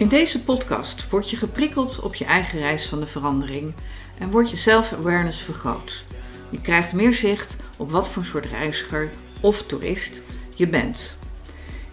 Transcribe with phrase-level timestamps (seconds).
[0.00, 3.74] In deze podcast word je geprikkeld op je eigen reis van de verandering
[4.18, 6.04] en wordt je self-awareness vergroot.
[6.50, 9.10] Je krijgt meer zicht op wat voor soort reiziger
[9.40, 10.22] of toerist
[10.56, 11.18] je bent.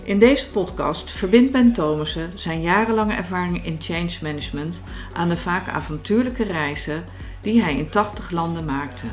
[0.03, 4.83] In deze podcast verbindt Ben Thomassen zijn jarenlange ervaring in change management
[5.13, 7.05] aan de vaak avontuurlijke reizen
[7.41, 9.07] die hij in 80 landen maakte.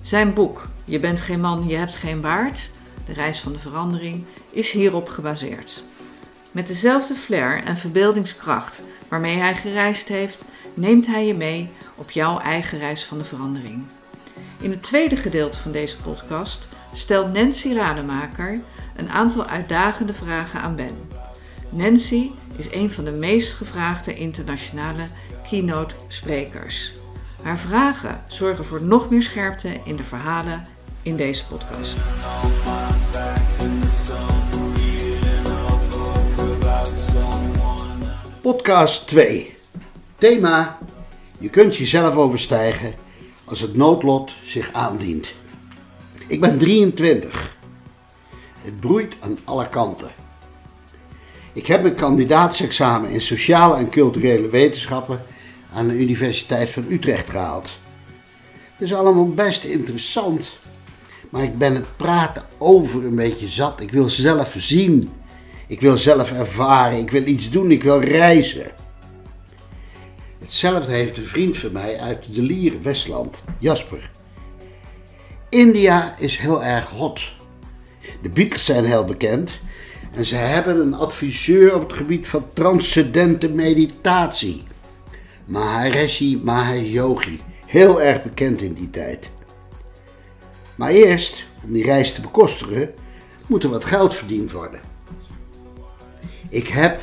[0.00, 2.70] Zijn boek Je bent geen man, je hebt geen baard,
[3.06, 5.84] de reis van de verandering, is hierop gebaseerd.
[6.56, 12.38] Met dezelfde flair en verbeeldingskracht waarmee hij gereisd heeft, neemt hij je mee op jouw
[12.38, 13.84] eigen reis van de verandering.
[14.60, 18.60] In het tweede gedeelte van deze podcast stelt Nancy Rademaker
[18.96, 20.98] een aantal uitdagende vragen aan Ben.
[21.70, 25.04] Nancy is een van de meest gevraagde internationale
[25.48, 26.92] keynote sprekers.
[27.42, 30.62] Haar vragen zorgen voor nog meer scherpte in de verhalen
[31.02, 31.96] in deze podcast.
[38.46, 39.56] Podcast 2.
[40.16, 40.78] Thema:
[41.38, 42.94] Je kunt jezelf overstijgen
[43.44, 45.34] als het noodlot zich aandient.
[46.26, 47.56] Ik ben 23.
[48.62, 50.10] Het broeit aan alle kanten.
[51.52, 55.22] Ik heb een kandidaatsexamen in sociale en culturele wetenschappen
[55.74, 57.72] aan de Universiteit van Utrecht gehaald.
[58.72, 60.58] Het is allemaal best interessant,
[61.30, 63.80] maar ik ben het praten over een beetje zat.
[63.80, 65.10] Ik wil zelf zien.
[65.66, 66.98] Ik wil zelf ervaren.
[66.98, 67.70] Ik wil iets doen.
[67.70, 68.72] Ik wil reizen.
[70.38, 74.10] Hetzelfde heeft een vriend van mij uit de Lier, Westland, Jasper.
[75.48, 77.20] India is heel erg hot.
[78.22, 79.60] De Beatles zijn heel bekend
[80.14, 84.62] en ze hebben een adviseur op het gebied van transcendente meditatie.
[85.44, 89.30] Maharishi Mahesh Yogi, heel erg bekend in die tijd.
[90.74, 92.94] Maar eerst, om die reis te bekostigen,
[93.46, 94.80] moet er wat geld verdiend worden.
[96.48, 97.00] Ik heb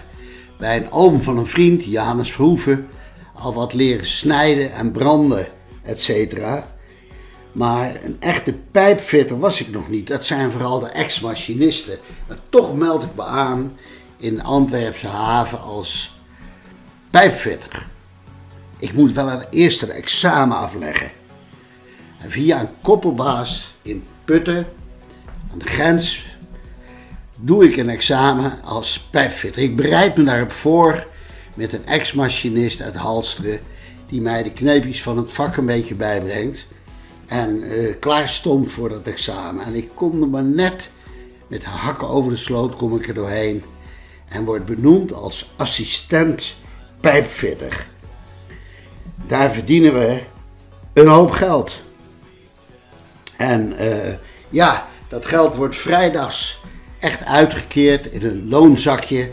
[0.57, 2.87] bij een oom van een vriend, Janus Verhoeven,
[3.33, 5.47] al wat leren snijden en branden,
[5.83, 6.33] etc.
[7.51, 10.07] Maar een echte pijpfitter was ik nog niet.
[10.07, 11.97] Dat zijn vooral de ex-machinisten.
[12.27, 13.77] Maar toch meld ik me aan
[14.17, 16.13] in Antwerpse haven als
[17.11, 17.87] pijpfitter.
[18.79, 21.11] Ik moet wel een eerste examen afleggen.
[22.21, 24.67] En via een koppelbaas in Putten,
[25.51, 26.25] aan de grens,
[27.45, 29.63] doe ik een examen als pijpfitter.
[29.63, 31.03] Ik bereid me daarop voor
[31.55, 33.59] met een ex-machinist uit Halsteren,
[34.07, 36.65] die mij de kneepjes van het vak een beetje bijbrengt.
[37.27, 39.65] En uh, klaar stond voor dat examen.
[39.65, 40.89] En ik kom er maar net
[41.47, 43.63] met hakken over de sloot, kom ik er doorheen.
[44.29, 46.55] En word benoemd als assistent
[46.99, 47.87] pijpfitter.
[49.27, 50.21] Daar verdienen we
[50.93, 51.81] een hoop geld.
[53.37, 54.13] En uh,
[54.49, 56.61] ja, dat geld wordt vrijdags
[57.03, 59.31] echt uitgekeerd in een loonzakje.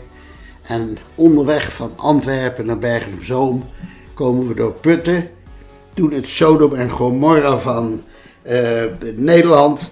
[0.61, 3.69] En onderweg van Antwerpen naar Bergen op Zoom
[4.13, 5.29] komen we door Putten.
[5.93, 8.03] Doen het Sodom en Gomorra van
[8.43, 8.83] uh,
[9.15, 9.89] Nederland.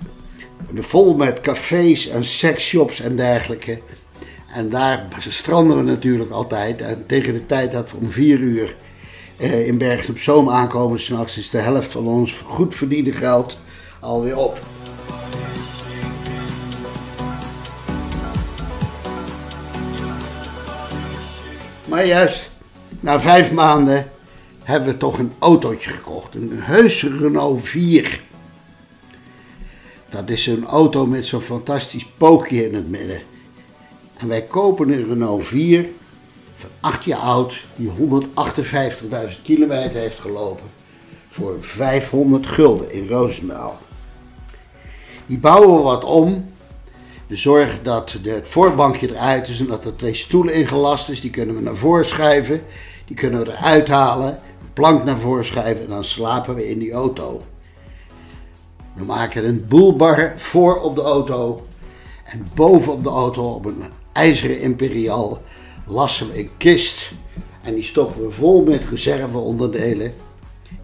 [0.75, 3.79] Vol met cafés en seksshops en dergelijke.
[4.53, 6.81] En daar stranden we natuurlijk altijd.
[6.81, 8.75] En tegen de tijd dat we om vier uur
[9.37, 13.57] uh, in Bergen op Zoom aankomen, s'nachts is de helft van ons goed verdiende geld
[13.99, 14.59] alweer op.
[21.89, 22.51] Maar juist
[22.99, 24.11] na vijf maanden
[24.63, 26.35] hebben we toch een autootje gekocht.
[26.35, 28.21] Een heuse Renault 4.
[30.09, 33.21] Dat is zo'n auto met zo'n fantastisch pookje in het midden.
[34.17, 35.85] En wij kopen een Renault 4
[36.57, 40.65] van 8 jaar oud, die 158.000 kilometer heeft gelopen,
[41.29, 43.77] voor 500 gulden in Roosendaal.
[45.25, 46.43] Die bouwen we wat om
[47.29, 51.21] we zorgen dat het voorbankje eruit is en dat er twee stoelen ingelast is.
[51.21, 52.63] Die kunnen we naar voren schuiven.
[53.05, 54.37] Die kunnen we eruit halen.
[54.73, 57.41] Plank naar voren schuiven en dan slapen we in die auto.
[58.93, 61.67] We maken een boelbar voor op de auto.
[62.23, 65.41] En boven op de auto, op een ijzeren imperial,
[65.87, 67.11] lassen we een kist.
[67.61, 70.13] En die stoppen we vol met reserveonderdelen.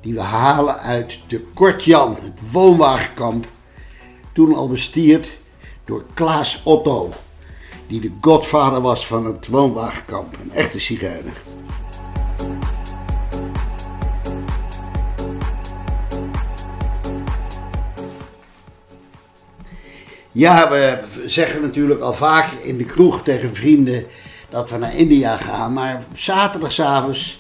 [0.02, 3.48] Die we halen uit de Kortjan, het woonwagenkamp.
[4.34, 5.44] Toen al bestierd
[5.86, 7.10] door Klaas Otto,
[7.88, 11.34] die de godvader was van het woonwagenkamp, een echte zigeuner.
[20.32, 24.06] Ja, we zeggen natuurlijk al vaak in de kroeg tegen vrienden
[24.50, 25.74] dat we naar India gaan.
[25.74, 27.38] Maar zaterdagavond,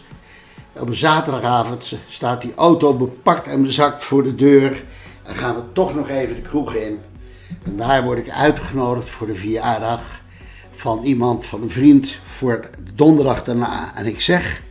[0.74, 4.84] op zaterdagavond staat die auto bepakt en bezakt voor de deur.
[5.24, 7.00] En gaan we toch nog even de kroeg in.
[7.64, 10.02] En daar word ik uitgenodigd voor de verjaardag
[10.72, 13.92] van iemand, van een vriend, voor donderdag daarna.
[13.96, 14.62] En ik zeg,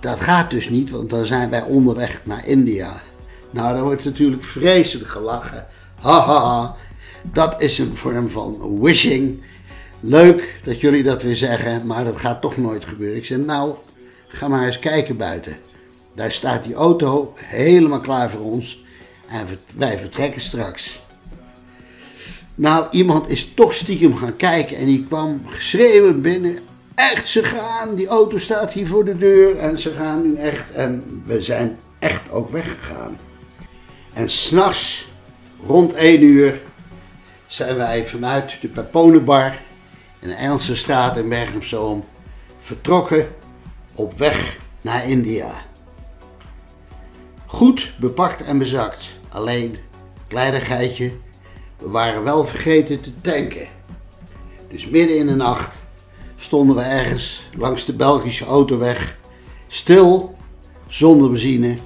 [0.00, 3.02] dat gaat dus niet, want dan zijn wij onderweg naar India.
[3.50, 5.66] Nou, dan wordt natuurlijk vreselijk gelachen.
[6.00, 6.76] Haha, ha, ha.
[7.32, 9.42] dat is een vorm van wishing.
[10.00, 13.16] Leuk dat jullie dat weer zeggen, maar dat gaat toch nooit gebeuren.
[13.16, 13.74] Ik zeg, nou,
[14.28, 15.56] ga maar eens kijken buiten.
[16.14, 18.84] Daar staat die auto helemaal klaar voor ons
[19.28, 19.46] en
[19.76, 21.04] wij vertrekken straks.
[22.58, 26.58] Nou, iemand is toch stiekem gaan kijken en die kwam schreeuwen binnen.
[26.94, 30.72] Echt, ze gaan, die auto staat hier voor de deur en ze gaan nu echt.
[30.72, 33.18] En we zijn echt ook weggegaan.
[34.12, 35.08] En s'nachts,
[35.66, 36.60] rond 1 uur,
[37.46, 39.58] zijn wij vanuit de Peponenbar
[40.20, 42.04] in de Engelse straat in Bergen op Zoom
[42.58, 43.28] vertrokken
[43.94, 45.50] op weg naar India.
[47.46, 49.08] Goed bepakt en bezakt.
[49.28, 49.76] Alleen,
[50.28, 51.12] kleinigheidje,
[51.78, 53.68] we waren wel vergeten te tanken.
[54.68, 55.78] Dus midden in de nacht
[56.36, 59.16] stonden we ergens langs de Belgische autoweg,
[59.66, 60.36] stil,
[60.88, 61.78] zonder benzine,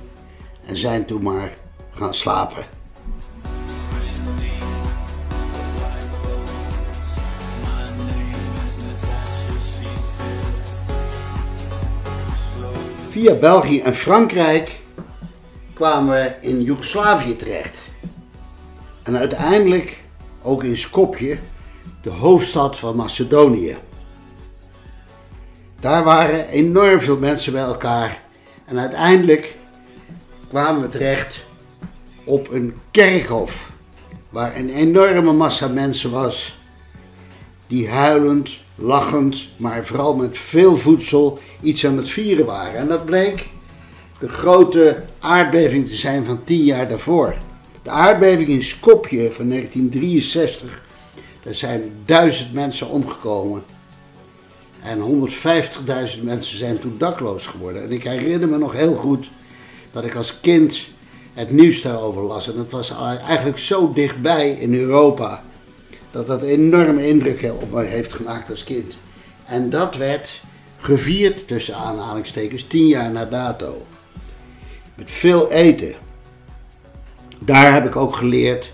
[0.67, 1.53] en zijn toen maar
[1.91, 2.65] gaan slapen.
[13.11, 14.81] Via België en Frankrijk
[15.75, 17.90] kwamen we in Joegoslavië terecht.
[19.03, 20.03] En uiteindelijk
[20.43, 21.39] ook in Skopje,
[22.03, 23.77] de hoofdstad van Macedonië.
[25.81, 28.23] Daar waren enorm veel mensen bij elkaar.
[28.65, 29.57] En uiteindelijk
[30.49, 31.45] kwamen we terecht
[32.25, 33.71] op een kerkhof.
[34.29, 36.59] Waar een enorme massa mensen was.
[37.67, 42.75] Die huilend, lachend, maar vooral met veel voedsel iets aan het vieren waren.
[42.75, 43.49] En dat bleek
[44.19, 47.35] de grote aardbeving te zijn van tien jaar daarvoor.
[47.83, 50.83] De aardbeving in Skopje van 1963,
[51.43, 53.63] daar zijn duizend mensen omgekomen.
[54.83, 55.29] En
[56.17, 57.83] 150.000 mensen zijn toen dakloos geworden.
[57.83, 59.31] En ik herinner me nog heel goed
[59.93, 60.81] dat ik als kind
[61.35, 62.49] het nieuws daarover las.
[62.49, 62.93] En dat was
[63.27, 65.43] eigenlijk zo dichtbij in Europa.
[66.11, 68.97] Dat dat enorme indruk op mij heeft gemaakt als kind.
[69.47, 70.41] En dat werd
[70.77, 73.87] gevierd, tussen aanhalingstekens, tien jaar na dato.
[74.95, 75.95] Met veel eten.
[77.45, 78.73] Daar heb ik ook geleerd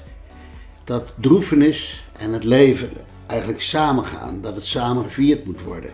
[0.85, 2.91] dat droefenis en het leven
[3.27, 4.41] eigenlijk samengaan.
[4.41, 5.91] Dat het samen gevierd moet worden.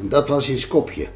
[0.00, 1.08] En dat was in Skopje.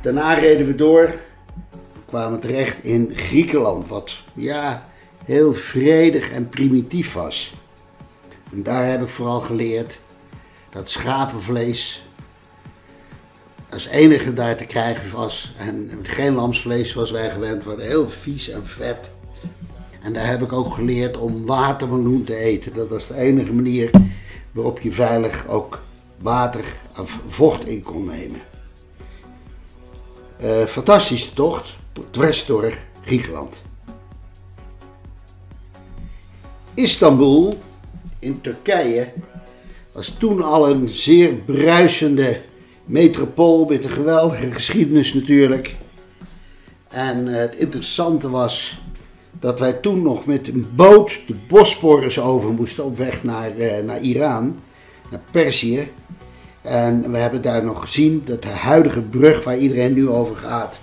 [0.00, 1.18] Daarna reden we door,
[2.06, 4.88] kwamen terecht in Griekenland, wat ja,
[5.24, 7.54] heel vredig en primitief was.
[8.52, 9.98] En daar heb ik vooral geleerd
[10.78, 12.02] dat schapenvlees
[13.70, 15.52] als enige daar te krijgen was.
[15.56, 19.10] En geen lamsvlees zoals wij gewend waren, heel vies en vet.
[20.02, 22.74] En daar heb ik ook geleerd om watermeloen te eten.
[22.74, 23.90] Dat was de enige manier
[24.52, 25.82] waarop je veilig ook
[26.18, 26.64] water
[26.98, 28.40] of vocht in kon nemen.
[30.42, 31.76] Uh, fantastische tocht,
[32.10, 32.46] dwars
[33.04, 33.62] Griekenland.
[36.74, 37.58] Istanbul
[38.18, 39.12] in Turkije
[39.98, 42.40] was toen al een zeer bruisende
[42.84, 45.74] metropool met een geweldige geschiedenis natuurlijk.
[46.88, 48.78] En het interessante was
[49.40, 53.78] dat wij toen nog met een boot de Bosporus over moesten op weg naar, uh,
[53.78, 54.60] naar Iran,
[55.10, 55.90] naar Perzië.
[56.62, 60.80] En we hebben daar nog gezien dat de huidige brug waar iedereen nu over gaat,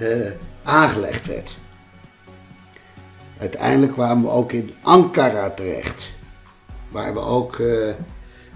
[0.00, 0.30] uh,
[0.62, 1.56] aangelegd werd.
[3.38, 6.10] Uiteindelijk kwamen we ook in Ankara terecht,
[6.88, 7.58] waar we ook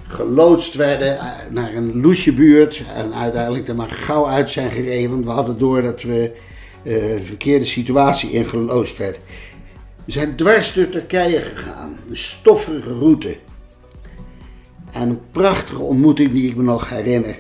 [0.06, 1.18] geloodst werden
[1.50, 5.58] naar een loesje buurt en uiteindelijk er maar gauw uit zijn gereden, want we hadden
[5.58, 6.32] door dat we
[6.82, 9.18] uh, verkeerde situatie in geloosd werd.
[10.04, 13.36] We zijn dwars door Turkije gegaan, een stoffige route.
[14.92, 17.38] En een prachtige ontmoeting die ik me nog herinner,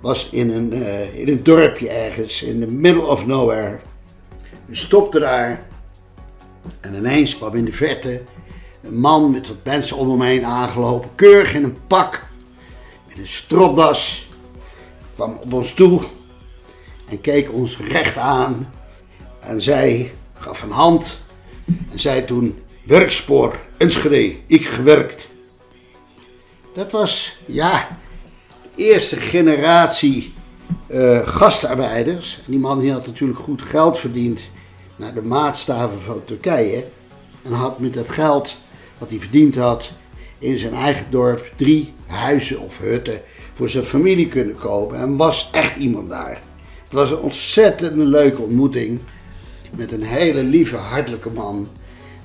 [0.00, 3.78] was in een, uh, in een dorpje ergens, in the middle of nowhere.
[4.66, 5.66] We stopten daar
[6.80, 8.22] en ineens kwam in de verte
[8.84, 12.26] een man met wat mensen om hem heen aangelopen, keurig in een pak,
[13.08, 14.28] met een stropdas,
[15.14, 16.02] kwam op ons toe
[17.08, 18.72] en keek ons recht aan
[19.40, 21.20] en zei, gaf een hand
[21.90, 25.28] en zei toen, werkspoor, Enschede, ik gewerkt.
[26.74, 27.98] Dat was, ja,
[28.76, 30.34] de eerste generatie
[30.88, 32.40] uh, gastarbeiders.
[32.44, 34.40] En die man die had natuurlijk goed geld verdiend
[34.96, 36.84] naar de maatstaven van Turkije.
[37.42, 38.56] En had met dat geld
[39.04, 39.90] wat hij verdiend had
[40.38, 43.20] in zijn eigen dorp drie huizen of hutten
[43.52, 44.98] voor zijn familie kunnen kopen.
[44.98, 46.42] En was echt iemand daar.
[46.84, 49.00] Het was een ontzettend leuke ontmoeting.
[49.76, 51.68] met een hele lieve, hartelijke man.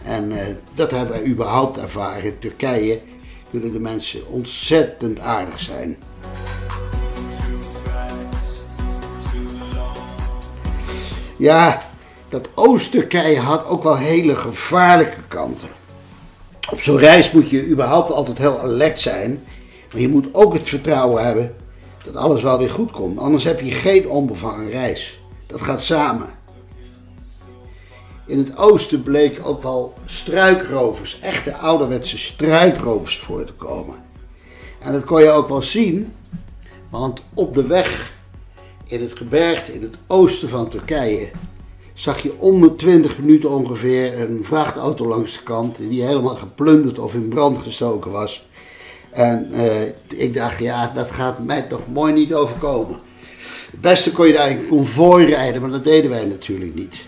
[0.03, 2.23] En eh, dat hebben wij überhaupt ervaren.
[2.23, 2.99] In Turkije
[3.49, 5.97] kunnen de mensen ontzettend aardig zijn.
[11.37, 11.89] Ja,
[12.29, 15.78] dat Oost-Turkije had ook wel hele gevaarlijke kanten.
[16.71, 19.43] Op zo'n reis moet je überhaupt altijd heel alert zijn.
[19.91, 21.55] Maar je moet ook het vertrouwen hebben
[22.05, 23.19] dat alles wel weer goed komt.
[23.19, 25.19] Anders heb je geen onbevangen reis.
[25.47, 26.27] Dat gaat samen.
[28.27, 33.95] In het oosten bleken ook wel struikrovers, echte ouderwetse struikrovers voor te komen.
[34.79, 36.13] En dat kon je ook wel zien,
[36.89, 38.13] want op de weg
[38.85, 41.31] in het gebergte in het oosten van Turkije
[41.99, 46.99] zag je om de 20 minuten ongeveer een vrachtauto langs de kant die helemaal geplunderd
[46.99, 48.47] of in brand gestoken was.
[49.11, 52.99] En eh, ik dacht, ja, dat gaat mij toch mooi niet overkomen.
[53.71, 57.01] Het beste kon je daar in konvooi rijden, maar dat deden wij natuurlijk niet.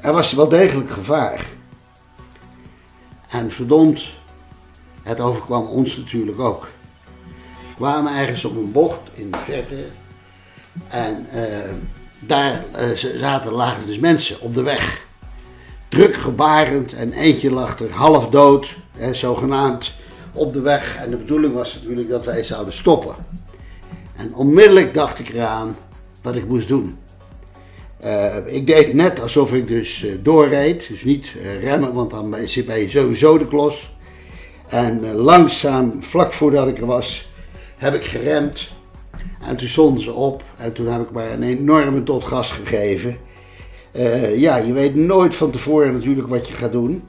[0.00, 1.46] Er was wel degelijk gevaar.
[3.28, 4.04] En verdomd,
[5.02, 6.68] het overkwam ons natuurlijk ook.
[7.68, 9.84] We kwamen ergens op een bocht in de verte
[10.88, 11.40] en uh,
[12.26, 12.90] daar uh,
[13.20, 15.06] zaten, lagen dus mensen op de weg.
[15.88, 19.92] Druk gebarend en eentje lag er half dood, hè, zogenaamd,
[20.32, 20.96] op de weg.
[20.96, 23.14] En de bedoeling was natuurlijk dat wij zouden stoppen.
[24.16, 25.76] En onmiddellijk dacht ik eraan
[26.22, 26.98] wat ik moest doen.
[28.04, 32.64] Uh, ik deed net alsof ik dus uh, doorreed, dus niet remmen, want dan zit
[32.64, 33.92] bij sowieso de klos.
[34.68, 37.28] En langzaam, vlak voordat ik er was,
[37.78, 38.68] heb ik geremd.
[39.46, 43.16] En toen stonden ze op en toen heb ik maar een enorme tot gas gegeven.
[44.36, 47.02] ja, je weet nooit van tevoren natuurlijk wat je gaat doen.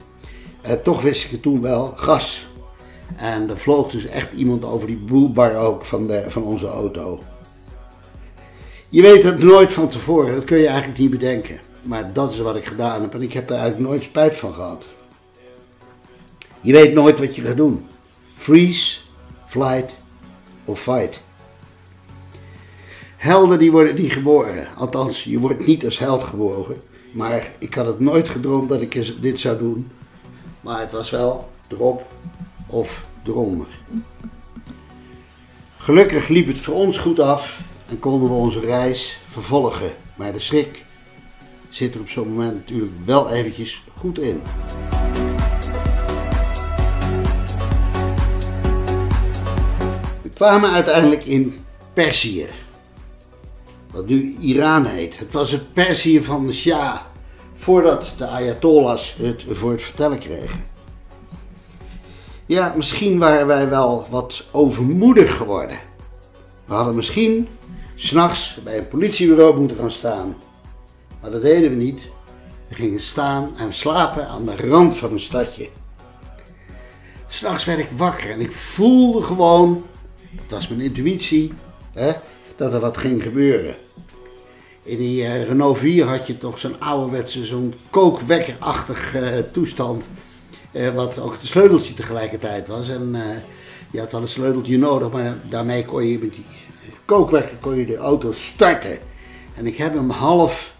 [0.82, 2.48] toch wist ik het toen wel, gas.
[3.16, 7.20] En er vloog dus echt iemand over die boelbar ook van, de, van onze auto.
[8.88, 11.58] Je weet het nooit van tevoren, dat kun je eigenlijk niet bedenken.
[11.82, 14.54] Maar dat is wat ik gedaan heb en ik heb daar eigenlijk nooit spijt van
[14.54, 14.86] gehad.
[16.60, 17.86] Je weet nooit wat je gaat doen.
[18.34, 18.98] Freeze,
[19.46, 19.94] flight
[20.64, 21.20] of fight.
[23.16, 24.66] Helden die worden niet geboren.
[24.76, 26.82] Althans, je wordt niet als held geboren.
[27.12, 29.90] Maar ik had het nooit gedroomd dat ik dit zou doen.
[30.60, 32.06] Maar het was wel erop
[32.66, 33.66] of eronder.
[35.76, 39.92] Gelukkig liep het voor ons goed af en konden we onze reis vervolgen.
[40.14, 40.84] Maar de schrik
[41.70, 44.42] zit er op zo'n moment natuurlijk wel eventjes goed in.
[50.22, 51.58] We kwamen uiteindelijk in
[51.92, 52.46] Perzië,
[53.96, 55.18] wat nu Iran heet.
[55.18, 56.96] Het was het Perzië van de Shah,
[57.54, 60.60] voordat de Ayatollahs het voor het vertellen kregen.
[62.46, 65.78] Ja, misschien waren wij wel wat overmoedig geworden.
[66.64, 67.48] We hadden misschien
[67.94, 70.36] s'nachts bij een politiebureau moeten gaan staan.
[71.20, 72.02] Maar dat deden we niet.
[72.68, 75.68] We gingen staan en slapen aan de rand van een stadje.
[77.26, 79.84] S'nachts werd ik wakker en ik voelde gewoon,
[80.32, 81.52] dat was mijn intuïtie,
[81.92, 82.12] hè,
[82.56, 83.76] dat er wat ging gebeuren.
[84.82, 89.22] In die uh, Renault 4 had je toch zo'n ouderwetse, zo'n kookwekkerachtig uh,
[89.52, 90.08] toestand.
[90.72, 92.88] Uh, wat ook het sleuteltje tegelijkertijd was.
[92.88, 93.16] En
[93.90, 96.44] je had wel een sleuteltje nodig, maar daarmee kon je met die
[97.04, 98.98] kookwekker kon je de auto starten.
[99.54, 100.74] En ik heb hem half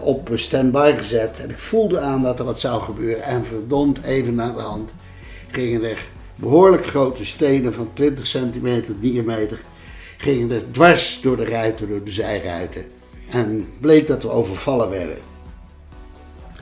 [0.00, 1.40] op standby gezet.
[1.40, 3.22] En ik voelde aan dat er wat zou gebeuren.
[3.22, 4.94] En verdomd even naar de hand
[5.50, 9.60] gingen er behoorlijk grote stenen van 20 centimeter diameter.
[10.16, 12.84] Gingen er dwars door de ruiten, door de zijruiten.
[13.30, 15.18] En bleek dat we overvallen werden.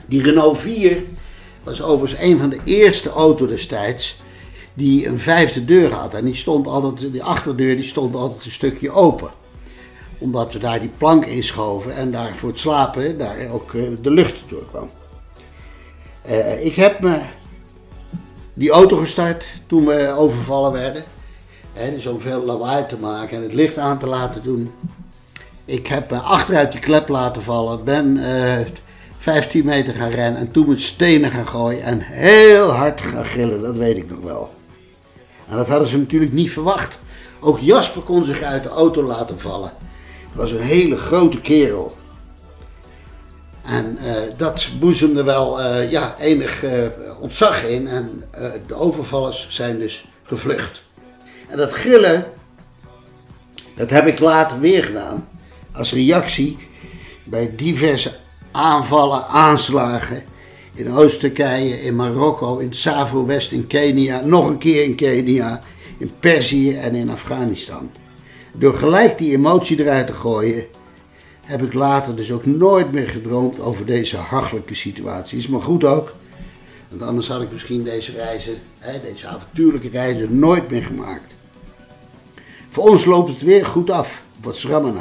[0.07, 1.03] Die Renault 4
[1.63, 4.17] was overigens een van de eerste auto's destijds
[4.73, 6.13] die een vijfde deur had.
[6.13, 9.29] En die stond altijd, die achterdeur die stond altijd een stukje open.
[10.17, 14.11] Omdat we daar die plank inschoven en daar voor het slapen daar ook eh, de
[14.11, 14.89] lucht door kwam.
[16.29, 17.19] Uh, ik heb me
[18.53, 21.03] die auto gestart toen we overvallen werden.
[21.75, 24.71] Dus om veel lawaai te maken en het licht aan te laten doen.
[25.65, 28.59] Ik heb me achteruit die klep laten vallen, ben uh,
[29.17, 33.61] 15 meter gaan rennen en toen met stenen gaan gooien en heel hard gaan gillen,
[33.61, 34.53] dat weet ik nog wel.
[35.49, 36.99] En dat hadden ze natuurlijk niet verwacht.
[37.39, 39.71] Ook Jasper kon zich uit de auto laten vallen.
[39.79, 41.97] Hij was een hele grote kerel.
[43.63, 46.71] En uh, dat boezemde wel ja, enig uh,
[47.19, 47.87] ontzag in.
[47.87, 48.23] En
[48.67, 50.83] de overvallers zijn dus gevlucht.
[51.47, 52.25] En dat grillen,
[53.75, 55.27] dat heb ik later weer gedaan.
[55.71, 56.57] Als reactie
[57.23, 58.15] bij diverse
[58.51, 60.23] aanvallen, aanslagen
[60.73, 65.61] in Oost-Turkije, in Marokko, in Savo-West, in Kenia, nog een keer in Kenia,
[65.97, 67.91] in Perzië en in Afghanistan.
[68.53, 70.65] Door gelijk die emotie eruit te gooien,
[71.41, 75.37] heb ik later dus ook nooit meer gedroomd over deze hachelijke situatie.
[75.37, 76.13] Is maar goed ook,
[76.89, 78.55] want anders had ik misschien deze reizen,
[79.03, 81.34] deze avontuurlijke reizen, nooit meer gemaakt.
[82.75, 84.95] Voor ons loopt het weer goed af, wat schrammen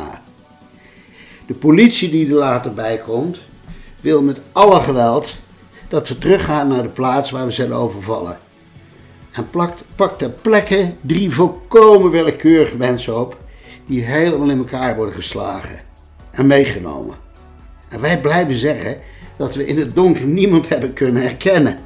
[1.47, 3.39] De politie die er later bij komt,
[4.01, 5.37] wil met alle geweld
[5.89, 8.39] dat we teruggaan naar de plaats waar we zijn overvallen.
[9.33, 13.37] En plakt, pakt ter plekke drie volkomen willekeurige mensen op
[13.87, 15.81] die helemaal in elkaar worden geslagen
[16.31, 17.17] en meegenomen.
[17.89, 18.97] En wij blijven zeggen
[19.37, 21.79] dat we in het donker niemand hebben kunnen herkennen.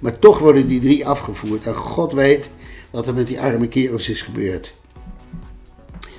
[0.00, 2.50] Maar toch worden die drie afgevoerd en God weet
[2.90, 4.82] wat er met die arme kerels is gebeurd.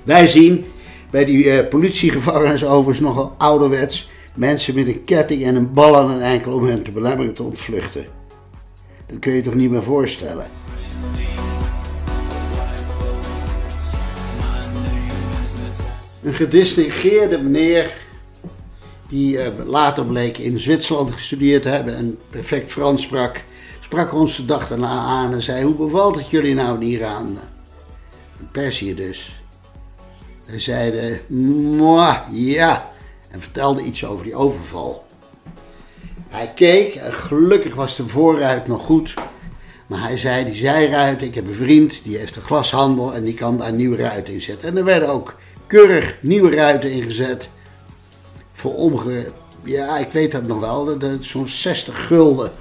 [0.06, 0.66] Wij zien
[1.10, 6.10] bij die uh, politiegevangenis overigens nogal ouderwets mensen met een ketting en een bal aan
[6.10, 8.06] een enkel om hen te belemmeren te ontvluchten.
[9.08, 10.46] Dat kun je toch niet meer voorstellen.
[16.24, 17.98] Een gedistingeerde meneer
[19.10, 23.44] die uh, later bleek in Zwitserland gestudeerd te hebben en perfect Frans sprak,
[23.80, 27.38] sprak ons de dag daarna aan en zei: Hoe bevalt het jullie nou in Iran?
[28.52, 29.35] Perzië dus.
[30.46, 31.20] Hij zeiden:
[31.78, 32.94] Moi, ja.
[33.32, 35.06] En vertelde iets over die overval.
[36.30, 39.14] Hij keek en gelukkig was de voorruit nog goed.
[39.88, 43.34] Maar hij zei: Die zijruit, ik heb een vriend die heeft een glashandel en die
[43.34, 44.70] kan daar nieuwe ruiten in zetten.
[44.70, 47.50] En er werden ook keurig nieuwe ruiten ingezet.
[48.54, 49.32] Voor omge...
[49.64, 50.98] Ja, ik weet dat nog wel.
[51.20, 52.52] Zo'n 60 gulden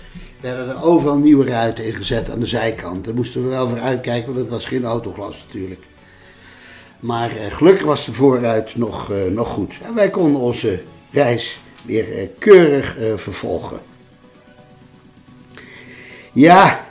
[0.40, 3.04] werden er overal nieuwe ruiten ingezet aan de zijkant.
[3.04, 5.84] Daar moesten we wel voor uitkijken, want het was geen autoglas natuurlijk.
[7.04, 9.74] Maar eh, gelukkig was de voorruit nog, eh, nog goed.
[9.82, 13.78] En wij konden onze reis weer eh, keurig vervolgen.
[16.32, 16.86] Ja,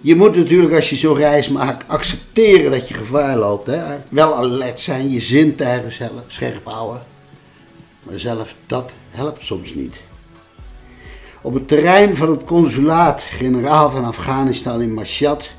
[0.00, 3.66] je moet natuurlijk als je zo'n reis maakt accepteren dat je gevaar loopt.
[3.66, 3.82] Hè?
[4.08, 7.02] Wel alert zijn, je zintuigen zelf scherp houden.
[8.02, 10.00] Maar zelf dat helpt soms niet.
[11.42, 15.50] Op het terrein van het consulaat-generaal van Afghanistan in Mashhad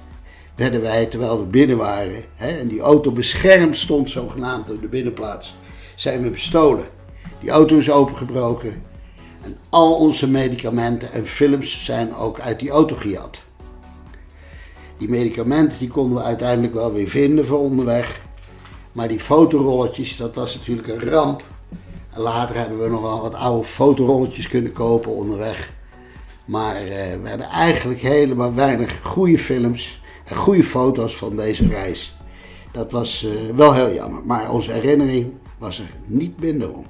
[0.56, 4.88] werden wij, terwijl we binnen waren, hè, en die auto beschermd stond zogenaamd op de
[4.88, 5.56] binnenplaats,
[5.96, 6.86] zijn we bestolen.
[7.40, 8.84] Die auto is opengebroken
[9.44, 13.44] en al onze medicamenten en films zijn ook uit die auto gejat.
[14.98, 18.22] Die medicamenten die konden we uiteindelijk wel weer vinden voor onderweg.
[18.94, 21.44] Maar die fotorolletjes, dat was natuurlijk een ramp.
[22.16, 25.72] Later hebben we nog wel wat oude fotorolletjes kunnen kopen onderweg.
[26.46, 26.88] Maar eh,
[27.22, 32.16] we hebben eigenlijk helemaal weinig goede films goede foto's van deze reis.
[32.72, 36.86] Dat was uh, wel heel jammer, maar onze herinnering was er niet minder om.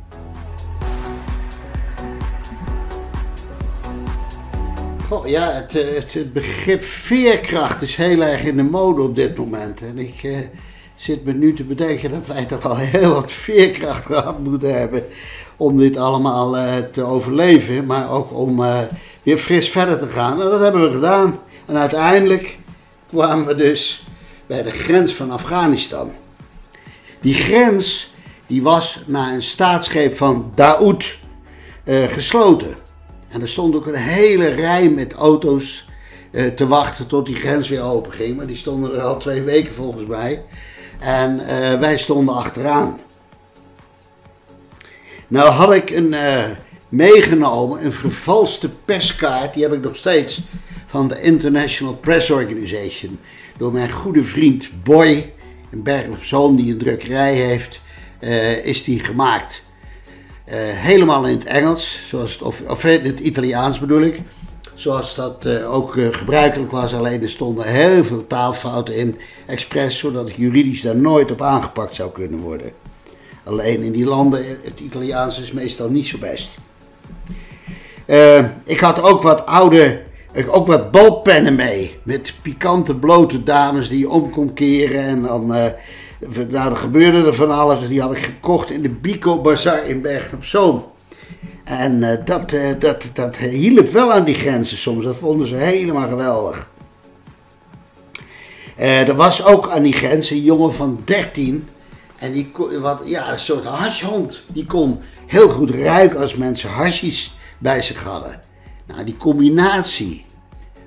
[5.09, 9.15] Oh, ja, het, eh, het, het, begrip veerkracht is heel erg in de mode op
[9.15, 9.81] dit moment.
[9.81, 10.37] En ik uh,
[10.95, 15.03] zit me nu te bedenken dat wij toch al heel wat veerkracht gehad moeten hebben
[15.57, 16.55] om dit allemaal
[16.91, 17.85] te overleven.
[17.85, 18.63] Maar ook om
[19.23, 20.41] weer fris verder te gaan.
[20.41, 21.39] En dat hebben we gedaan.
[21.65, 22.57] En uiteindelijk
[23.13, 24.03] kwamen we dus
[24.47, 26.11] bij de grens van Afghanistan.
[27.21, 28.13] Die grens
[28.47, 31.17] die was na een staatsgreep van Daoud
[31.85, 32.75] gesloten.
[33.29, 35.85] En er stond ook een hele rij met auto's
[36.31, 38.37] eh, te wachten tot die grens weer open ging.
[38.37, 40.43] Maar die stonden er al twee weken volgens mij.
[40.99, 42.99] En uh, wij stonden achteraan.
[45.27, 46.15] Nou had ik een
[46.89, 49.53] meegenomen, een vervalste perskaart.
[49.53, 50.41] Die heb ik nog steeds
[50.93, 53.19] van de International Press Organization.
[53.57, 55.33] Door mijn goede vriend Boy,
[55.71, 57.81] een Berg op Zoom die een drukkerij heeft,
[58.63, 59.61] is die gemaakt.
[60.47, 64.21] Uh, helemaal in het Engels, zoals of, of in het Italiaans bedoel ik.
[64.75, 70.35] Zoals dat ook gebruikelijk was, alleen er stonden heel veel taalfouten in, expres, zodat ik
[70.35, 72.71] juridisch daar nooit op aangepakt zou kunnen worden.
[73.43, 76.57] Alleen in die landen, het Italiaans is meestal niet zo best.
[78.63, 80.11] ik had ook wat oude,
[80.49, 85.51] ook wat balpennen mee, met pikante blote dames die je om kon keren en dan
[86.49, 87.87] nou, er gebeurde er van alles.
[87.87, 90.83] Die had ik gekocht in de Bico Bazaar in Bergen op Zoom.
[91.63, 95.05] En uh, dat, uh, dat, dat hielp wel aan die grenzen soms.
[95.05, 96.67] Dat vonden ze helemaal geweldig.
[98.79, 101.67] Uh, er was ook aan die grens een jongen van 13.
[102.19, 104.41] En die wat, ja, een soort hashhond.
[104.47, 108.39] Die kon heel goed ruiken als mensen hashis bij zich hadden.
[108.93, 110.25] Nou, die combinatie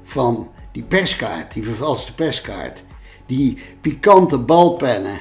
[0.05, 2.83] van die perskaart, die vervalste perskaart,
[3.27, 5.21] die pikante balpennen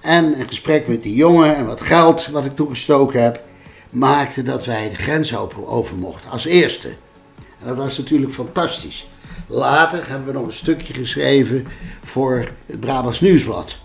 [0.00, 3.44] en een gesprek met die jongen en wat geld wat ik toegestoken heb,
[3.90, 6.88] maakte dat wij de grens over mochten als eerste.
[7.60, 9.08] En dat was natuurlijk fantastisch.
[9.46, 11.66] Later hebben we nog een stukje geschreven
[12.02, 13.78] voor het Brabants Nieuwsblad.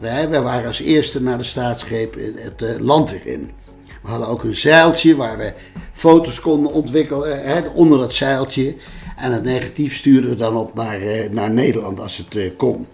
[0.00, 3.50] Wij, wij waren als eerste naar de staatsgreep het uh, land weer in.
[4.02, 5.52] We hadden ook een zeiltje waar we
[5.92, 8.74] foto's konden ontwikkelen hè, onder dat zeiltje.
[9.16, 12.86] En het negatief stuurden we dan op naar, eh, naar Nederland als het eh, kon.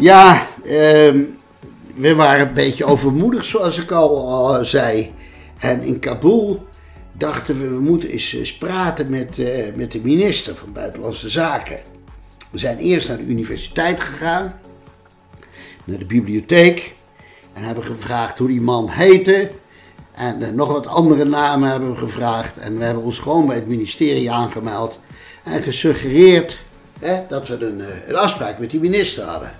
[0.00, 1.18] Ja, ehm,
[1.94, 5.14] we waren een beetje overmoedig, zoals ik al, eh, zei.
[5.58, 6.66] En in Kabul
[7.12, 11.80] dachten we, we moeten eens, eens praten met, eh, met de minister van Buitenlandse Zaken.
[12.50, 14.60] We zijn eerst naar de universiteit gegaan,
[15.84, 16.92] naar de bibliotheek.
[17.52, 19.50] En hebben gevraagd hoe die man heette.
[20.14, 22.58] En eh, nog wat andere namen hebben we gevraagd.
[22.58, 25.00] En we hebben ons gewoon bij het ministerie aangemeld.
[25.44, 26.58] En gesuggereerd
[26.98, 29.52] hè, dat we een, een afspraak met die minister hadden.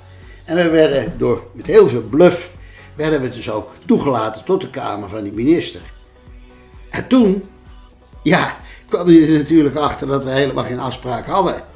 [0.44, 2.50] En we werden door, met heel veel bluff,
[2.94, 5.81] werden we dus ook toegelaten tot de kamer van die minister.
[6.90, 7.44] En toen,
[8.22, 8.57] ja,
[8.88, 11.69] kwam hij er natuurlijk achter dat we helemaal geen afspraak hadden.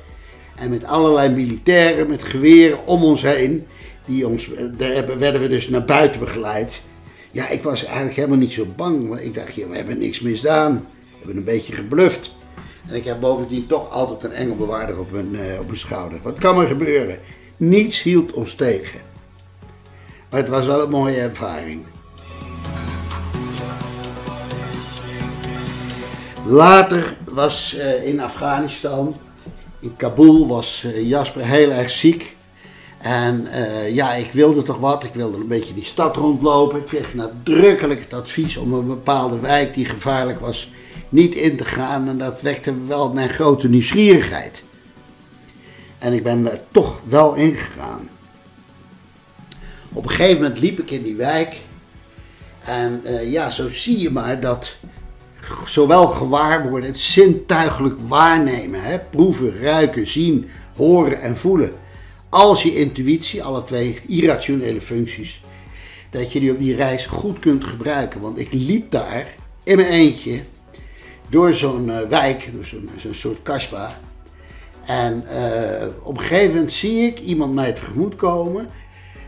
[0.56, 3.66] En met allerlei militairen met geweren om ons heen,
[4.06, 6.80] die ons, daar werden we dus naar buiten begeleid.
[7.32, 10.72] Ja, ik was eigenlijk helemaal niet zo bang, want ik dacht, we hebben niks misdaan.
[11.00, 12.34] We hebben een beetje gebluft.
[12.86, 16.18] En ik heb bovendien toch altijd een engelbewaarder op mijn, uh, op mijn schouder.
[16.22, 17.18] Wat kan er gebeuren?
[17.56, 19.00] Niets hield ons tegen.
[20.30, 21.84] Maar het was wel een mooie ervaring.
[26.46, 29.16] Later was uh, in Afghanistan,
[29.84, 32.36] in Kabul, was uh, Jasper heel erg ziek.
[32.98, 35.04] En uh, ja, ik wilde toch wat.
[35.04, 36.78] Ik wilde een beetje die stad rondlopen.
[36.78, 40.70] Ik kreeg nadrukkelijk het advies om een bepaalde wijk die gevaarlijk was
[41.08, 42.08] niet in te gaan.
[42.08, 44.62] En dat wekte wel mijn grote nieuwsgierigheid.
[45.98, 48.08] En ik ben er toch wel ingegaan.
[49.92, 51.56] Op een gegeven moment liep ik in die wijk.
[52.64, 54.76] En uh, ja, zo zie je maar dat
[55.66, 61.72] zowel gewaar worden, het zintuigelijk waarnemen, hè, proeven, ruiken, zien, horen en voelen,
[62.28, 65.40] als je intuïtie, alle twee irrationele functies,
[66.10, 68.20] dat je die op die reis goed kunt gebruiken.
[68.20, 70.40] Want ik liep daar in mijn eentje
[71.28, 73.90] door zo'n uh, wijk, door zo'n zo soort kasbah.
[74.84, 78.68] En uh, op een gegeven moment zie ik iemand mij tegemoet komen.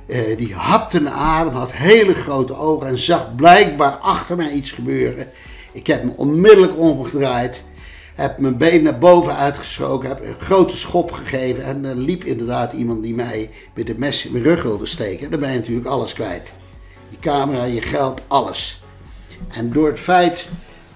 [0.06, 4.70] Uh, die hapte een adem, had hele grote ogen en zag blijkbaar achter mij iets
[4.70, 5.28] gebeuren.
[5.76, 7.62] Ik heb me onmiddellijk omgedraaid,
[8.14, 11.64] heb mijn been naar boven uitgeschoken, heb een grote schop gegeven.
[11.64, 15.30] En er liep inderdaad iemand die mij met een mes in mijn rug wilde steken.
[15.30, 16.52] Dan ben je natuurlijk alles kwijt.
[17.08, 18.80] Je camera, je geld, alles.
[19.48, 20.48] En door het feit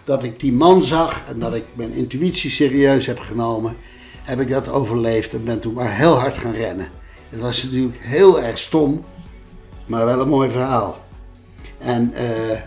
[0.05, 3.77] dat ik die man zag en dat ik mijn intuïtie serieus heb genomen,
[4.23, 6.89] heb ik dat overleefd en ben toen maar heel hard gaan rennen.
[7.29, 9.01] Het was natuurlijk heel erg stom,
[9.87, 11.05] maar wel een mooi verhaal.
[11.79, 12.59] En uh,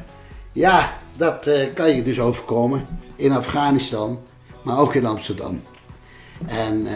[0.52, 4.20] ja, dat uh, kan je dus overkomen in Afghanistan,
[4.62, 5.62] maar ook in Amsterdam.
[6.46, 6.92] En uh,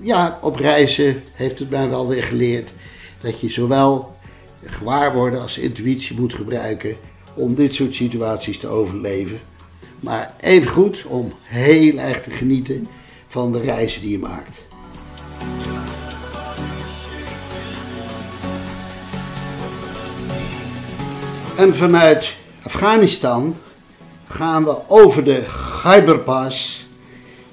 [0.00, 2.72] ja, op reizen heeft het mij wel weer geleerd
[3.20, 4.16] dat je zowel
[4.64, 6.96] gewaarworden als intuïtie moet gebruiken
[7.34, 9.40] om dit soort situaties te overleven.
[10.00, 12.86] Maar even goed om heel erg te genieten
[13.28, 14.62] van de reizen die je maakt.
[21.56, 22.32] En vanuit
[22.64, 23.56] Afghanistan
[24.28, 25.44] gaan we over de
[25.82, 26.86] Khyberpas,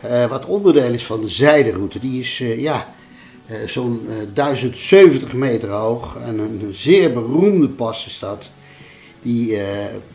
[0.06, 2.00] uh, wat onderdeel is van de zijderoute.
[2.00, 2.94] Die is uh, ja,
[3.48, 8.50] uh, zo'n 1070 meter hoog en een zeer beroemde pas is dat.
[9.22, 9.58] Die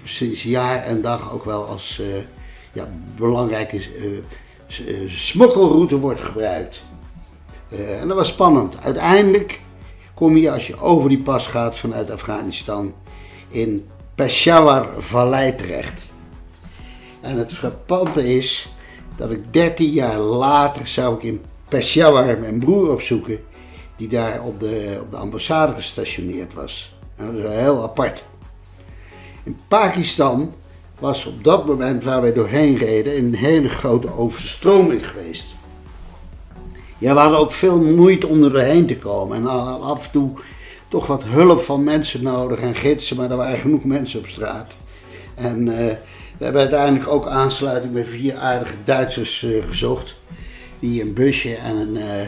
[0.05, 2.01] sinds jaar en dag ook wel als
[2.73, 3.81] ja, belangrijke
[5.09, 6.81] smokkelroute wordt gebruikt.
[8.01, 8.81] en dat was spannend.
[8.83, 9.61] Uiteindelijk
[10.15, 12.95] kom je als je over die pas gaat vanuit Afghanistan
[13.49, 16.07] in Peshawar Vallei terecht.
[17.21, 18.73] En het frappante is
[19.17, 23.39] dat ik 13 jaar later zou ik in Peshawar mijn broer opzoeken,
[23.97, 26.95] die daar op de, op de ambassade gestationeerd was.
[27.17, 28.25] En dat was heel apart.
[29.43, 30.53] In Pakistan
[31.01, 35.55] was op dat moment waar wij doorheen reden een hele grote overstroming geweest.
[36.99, 39.37] Ja, we hadden ook veel moeite om er doorheen te komen.
[39.37, 39.47] En
[39.81, 40.31] af en toe
[40.89, 44.77] toch wat hulp van mensen nodig en gidsen, maar er waren genoeg mensen op straat.
[45.35, 45.77] En uh,
[46.39, 50.15] we hebben uiteindelijk ook aansluiting bij vier aardige Duitsers uh, gezocht.
[50.79, 52.21] Die een busje en een, uh,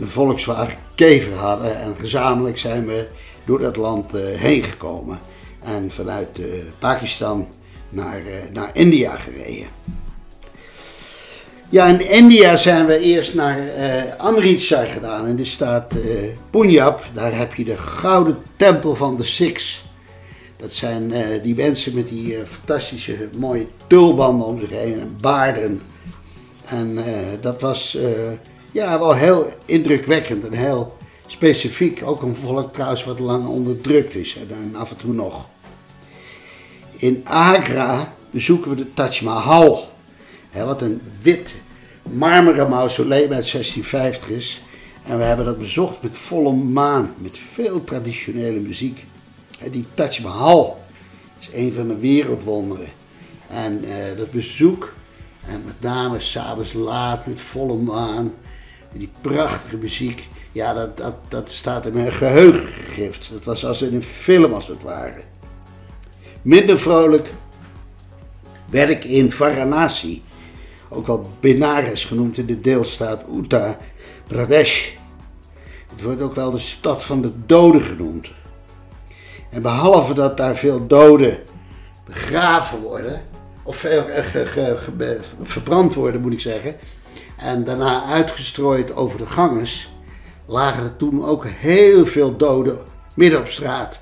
[0.00, 1.80] een Volkswagen Kever hadden.
[1.80, 3.08] En gezamenlijk zijn we
[3.44, 5.18] door dat land heen gekomen.
[5.62, 6.40] En vanuit
[6.78, 7.48] Pakistan
[7.88, 9.66] naar, naar India gereden.
[11.72, 15.26] Ja, in India zijn we eerst naar uh, Amritsar gedaan.
[15.26, 16.02] In de staat uh,
[16.50, 17.04] Punjab.
[17.12, 19.84] Daar heb je de gouden tempel van de Sikhs.
[20.58, 25.82] Dat zijn uh, die mensen met die fantastische mooie tulbanden om zich heen en baarden.
[26.64, 26.98] En
[27.40, 27.98] dat was
[28.72, 34.36] ja, wel heel indrukwekkend en heel Specifiek ook een volk trouwens wat lang onderdrukt is
[34.48, 35.46] en af en toe nog.
[36.96, 39.88] In Agra bezoeken we de Taj Mahal.
[40.50, 41.54] Hè, wat een wit
[42.02, 44.60] marmeren mausoleum uit 1650 is.
[45.06, 49.04] En we hebben dat bezocht met volle maan, met veel traditionele muziek.
[49.70, 50.80] Die Taj Mahal
[51.40, 52.88] is een van de wereldwonderen.
[53.48, 54.92] En uh, dat bezoek,
[55.46, 58.32] en met name s'avonds laat met volle maan,
[58.92, 63.28] die prachtige muziek, ja, dat, dat, dat staat in mijn geheugen gegrift.
[63.32, 65.20] Dat was als in een film als het ware.
[66.42, 67.32] Minder vrolijk
[68.70, 70.22] werd ik in Varanasi,
[70.90, 73.76] ook wel Benares genoemd in de deelstaat Uttar
[74.26, 74.90] Pradesh.
[75.90, 78.30] Het wordt ook wel de stad van de doden genoemd.
[79.50, 81.38] En behalve dat daar veel doden
[82.04, 83.22] begraven worden,
[83.62, 84.02] of eh,
[85.42, 86.76] verbrand worden moet ik zeggen,
[87.36, 89.92] en daarna uitgestrooid over de ganges,
[90.46, 92.78] lagen er toen ook heel veel doden
[93.14, 94.00] midden op straat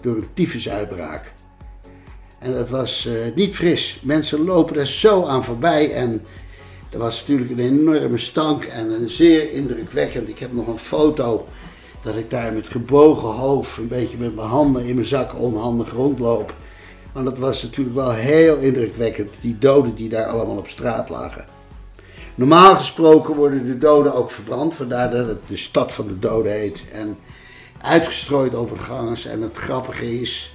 [0.00, 1.32] door een tyfusuitbraak.
[2.38, 4.00] En dat was uh, niet fris.
[4.02, 6.24] Mensen lopen er zo aan voorbij en
[6.90, 10.28] er was natuurlijk een enorme stank en een zeer indrukwekkend.
[10.28, 11.46] Ik heb nog een foto
[12.02, 15.92] dat ik daar met gebogen hoofd, een beetje met mijn handen in mijn zak onhandig
[15.92, 16.54] rondloop.
[17.12, 21.44] Maar dat was natuurlijk wel heel indrukwekkend, die doden die daar allemaal op straat lagen.
[22.34, 26.52] Normaal gesproken worden de doden ook verbrand, vandaar dat het de stad van de doden
[26.52, 26.82] heet.
[26.92, 27.18] En
[27.80, 29.26] uitgestrooid over de gangers.
[29.26, 30.52] En het grappige is,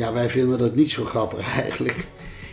[0.00, 2.06] ja, wij vinden dat niet zo grappig eigenlijk.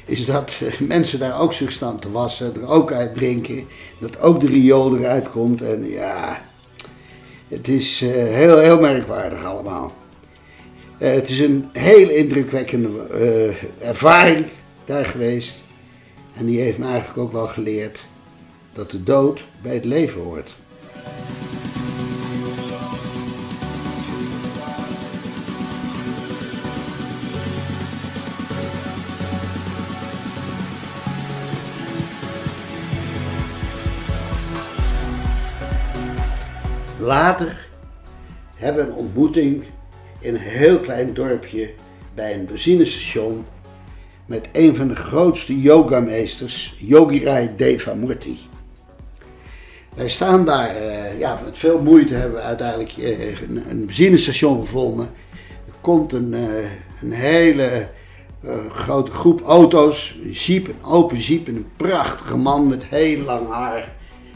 [0.06, 3.68] Is dat mensen daar ook zich staan te wassen, er ook uit drinken.
[4.00, 5.62] Dat ook de riool eruit komt.
[5.62, 6.42] En ja,
[7.48, 9.94] het is uh, heel, heel merkwaardig allemaal.
[11.00, 12.90] Uh, het is een heel indrukwekkende
[13.82, 14.46] ervaring
[14.86, 15.56] daar geweest.
[16.38, 18.04] En die heeft me eigenlijk ook wel geleerd
[18.74, 20.56] dat de dood bij het leven hoort.
[37.08, 37.68] Later
[38.58, 39.64] hebben we een ontmoeting
[40.20, 41.74] in een heel klein dorpje
[42.16, 43.46] bij een benzinestation
[44.26, 48.38] met een van de grootste yogameesters, Yogirai Devamurti.
[49.96, 55.10] Wij staan daar, uh, ja, met veel moeite hebben we uiteindelijk uh, een, benzinestation gevonden.
[55.66, 57.88] Er komt een, uh, een hele
[58.72, 63.50] grote groep auto's, een jeep, een open jeep en een prachtige man met heel lang
[63.50, 63.90] haar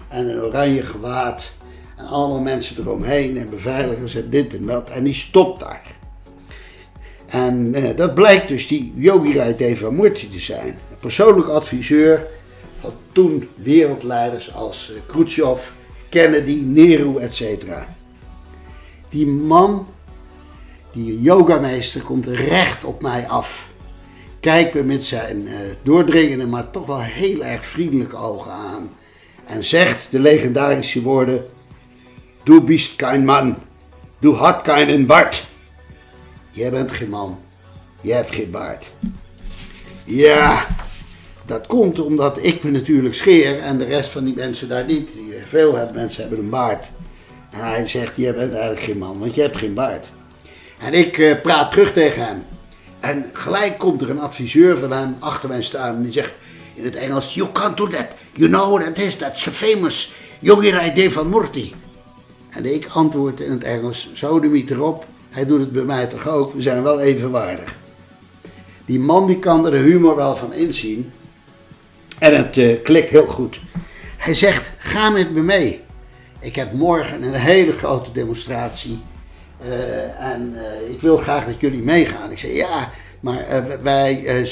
[0.10, 1.60] en een oranje gewaad.
[2.01, 4.89] En allemaal mensen eromheen en beveiligers en dit en dat.
[4.89, 5.95] En die stopt daar.
[7.27, 10.77] En dat blijkt dus die Yogi Devamurti te zijn.
[10.99, 12.27] Persoonlijk adviseur
[12.79, 15.69] van toen wereldleiders als eh, Khrushchev,
[16.09, 17.43] Kennedy, Nehru, etc.
[19.09, 19.87] Die man,
[20.93, 23.69] die yogameester, komt recht op mij af.
[24.39, 28.89] Kijkt me met zijn uh, doordringende, maar toch wel heel erg vriendelijke ogen aan.
[29.45, 31.45] En zegt de legendarische woorden:
[32.43, 33.56] Du bist kein man,
[34.19, 35.45] du hat keinen Bart.
[36.51, 37.39] Jij bent geen man,
[38.01, 38.89] jij hebt geen baard.
[40.04, 40.67] Ja,
[41.45, 45.12] dat komt omdat ik me natuurlijk scheer en de rest van die mensen daar niet.
[45.47, 46.89] Veel mensen hebben een baard.
[47.49, 50.08] En hij zegt, je bent eigenlijk geen man, want je hebt geen baard.
[50.77, 52.43] En ik uh, praat terug tegen hem.
[52.99, 56.32] En gelijk komt er een adviseur van hem achter mij staan en die zegt
[56.73, 58.08] in het Engels, you can't do that.
[58.32, 61.73] You know what it is, that's famous Yogi Devamurti.
[62.51, 66.53] En ik antwoord in het Engels, de erop, hij doet het bij mij toch ook,
[66.53, 67.75] we zijn wel evenwaardig.
[68.85, 71.11] Die man die kan er de humor wel van inzien,
[72.21, 73.59] en het uh, klikt heel goed.
[74.17, 75.81] Hij zegt, ga met me mee.
[76.39, 79.01] Ik heb morgen een hele grote demonstratie.
[79.65, 82.31] Uh, en uh, ik wil graag dat jullie meegaan.
[82.31, 83.45] Ik zeg, ja, maar
[83.81, 84.45] wij,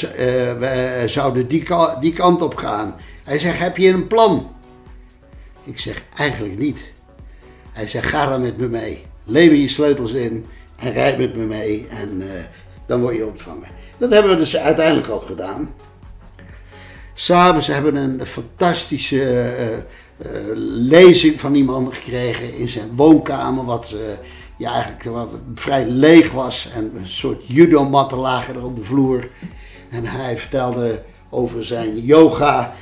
[0.59, 1.65] wij, zouden die,
[1.99, 2.95] die kant op gaan.
[3.23, 4.55] Hij zegt, heb je een plan?
[5.63, 6.91] Ik zeg, eigenlijk niet.
[7.79, 9.03] Hij zegt, ga dan met me mee.
[9.23, 11.87] Lever je sleutels in en rijd met me mee.
[11.89, 12.21] En
[12.85, 13.67] dan word je ontvangen.
[13.97, 15.73] Dat hebben we dus uiteindelijk ook gedaan.
[17.13, 20.51] S'avonds hebben we een fantastische uh, uh,
[20.89, 23.93] lezing van iemand gekregen in zijn woonkamer, wat
[24.57, 26.69] ja, eigenlijk vrij leeg was.
[26.75, 29.29] En een soort judomatten lagen er op de vloer.
[29.89, 32.75] En hij vertelde over zijn yoga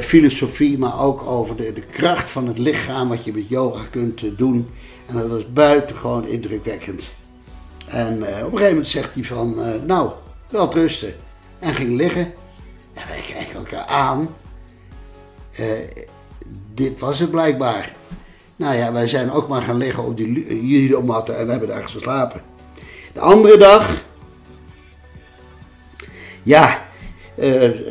[0.00, 4.38] filosofie, maar ook over de, de kracht van het lichaam, wat je met yoga kunt
[4.38, 4.68] doen.
[5.06, 7.12] En dat was buitengewoon indrukwekkend.
[7.86, 10.10] En op een gegeven moment zegt hij van, nou,
[10.50, 11.14] wel rusten.
[11.58, 12.32] En ging liggen.
[12.94, 14.28] En wij kijken elkaar aan.
[16.74, 17.92] Dit was het blijkbaar.
[18.56, 22.42] Nou ja, wij zijn ook maar gaan liggen op die judomatten en hebben daar geslapen.
[23.12, 24.04] De andere dag,
[26.42, 26.88] ja,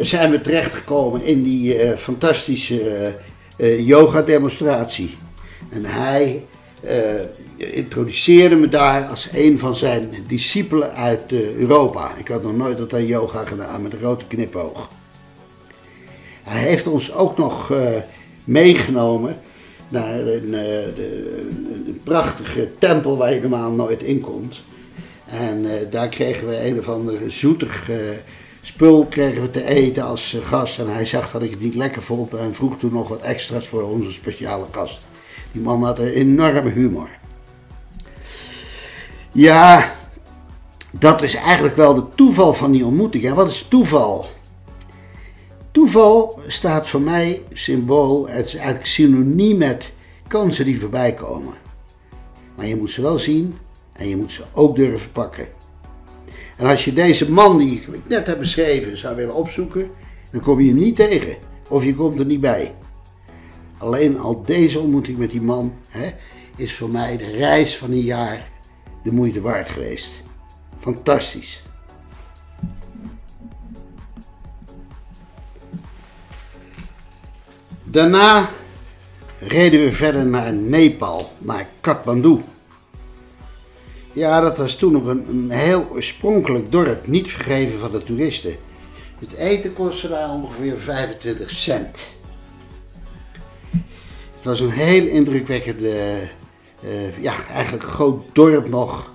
[0.01, 3.13] zijn we terechtgekomen in die uh, fantastische
[3.57, 5.17] uh, yoga-demonstratie.
[5.69, 6.45] En hij
[7.57, 12.11] introduceerde me daar als een van zijn discipelen uit Europa.
[12.17, 14.89] Ik had nog nooit dat aan yoga gedaan met een grote knipoog.
[16.43, 17.73] Hij heeft ons ook nog
[18.43, 19.37] meegenomen
[19.89, 24.61] naar een, een, prachtige tempel waar je normaal nooit in komt.
[25.25, 27.89] En daar kregen we een of andere zoetig
[28.61, 30.79] spul kregen we te eten als eh, gast.
[30.79, 33.67] En hij zag dat ik het niet lekker vond en vroeg toen nog wat extra's
[33.67, 34.99] voor onze speciale gast.
[35.51, 37.09] Die man had een enorme humor.
[39.31, 39.95] Ja,
[40.91, 43.25] dat is eigenlijk wel de toeval van die ontmoeting.
[43.25, 44.25] En wat is toeval?
[45.71, 49.91] Toeval staat voor mij symbool, het is eigenlijk synoniem met
[50.27, 51.53] kansen die voorbij komen.
[52.55, 53.57] Maar je moet ze wel zien
[53.93, 55.58] en je moet ze ook durven pakken.
[56.59, 59.91] En als je deze man die ik net heb beschreven zou willen opzoeken,
[60.31, 61.35] dan kom je hem niet tegen.
[61.69, 62.75] Of je komt er niet bij.
[63.77, 66.09] Alleen al deze ontmoeting met die man hè,
[66.55, 68.49] is voor mij de reis van een jaar
[69.03, 70.23] de moeite waard geweest.
[70.79, 71.63] Fantastisch.
[77.83, 78.49] Daarna
[79.39, 82.43] reden we verder naar Nepal, naar Kathmandu.
[84.19, 88.55] Ja, dat was toen nog een, een heel oorspronkelijk dorp, niet vergeven van de toeristen.
[89.19, 92.09] Het eten kostte daar ongeveer 25 cent.
[94.35, 96.17] Het was een heel indrukwekkende,
[96.83, 99.11] uh, ja, eigenlijk groot dorp nog.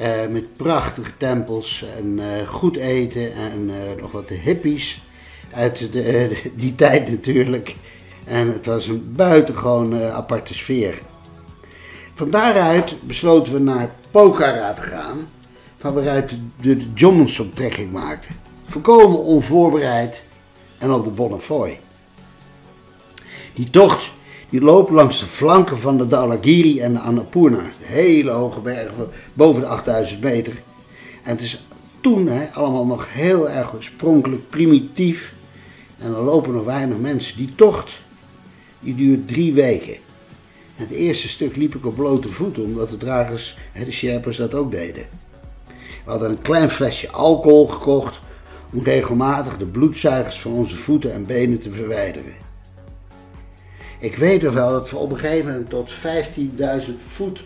[0.00, 3.70] Uh, met prachtige tempels en uh, goed eten en
[4.00, 5.02] nog wat hippies
[5.52, 7.74] uit de, die tijd natuurlijk.
[8.24, 10.98] En het was een buitengewoon aparte sfeer.
[12.16, 15.28] Van daaruit besloten we naar Pokhara te gaan,
[15.78, 18.28] van waaruit de, de Johnson trekking maakte.
[18.66, 20.22] Volkomen onvoorbereid
[20.78, 21.80] en op de Bonnefoy.
[23.54, 24.10] Die tocht
[24.48, 27.70] die loopt langs de flanken van de Dalagiri en de Annapurna.
[27.78, 30.52] Hele hoge bergen, boven de 8000 meter.
[31.22, 31.66] En het is
[32.00, 35.32] toen allemaal nog heel erg oorspronkelijk primitief.
[35.98, 37.36] En er lopen nog weinig mensen.
[37.36, 37.90] Die tocht
[38.80, 40.04] die duurt drie weken.
[40.76, 44.72] Het eerste stuk liep ik op blote voeten, omdat de dragers, de Sherpas, dat ook
[44.72, 45.06] deden.
[46.04, 48.20] We hadden een klein flesje alcohol gekocht
[48.72, 52.32] om regelmatig de bloedzuigers van onze voeten en benen te verwijderen.
[54.00, 55.92] Ik weet nog wel dat we op een gegeven moment tot
[56.88, 57.44] 15.000 voet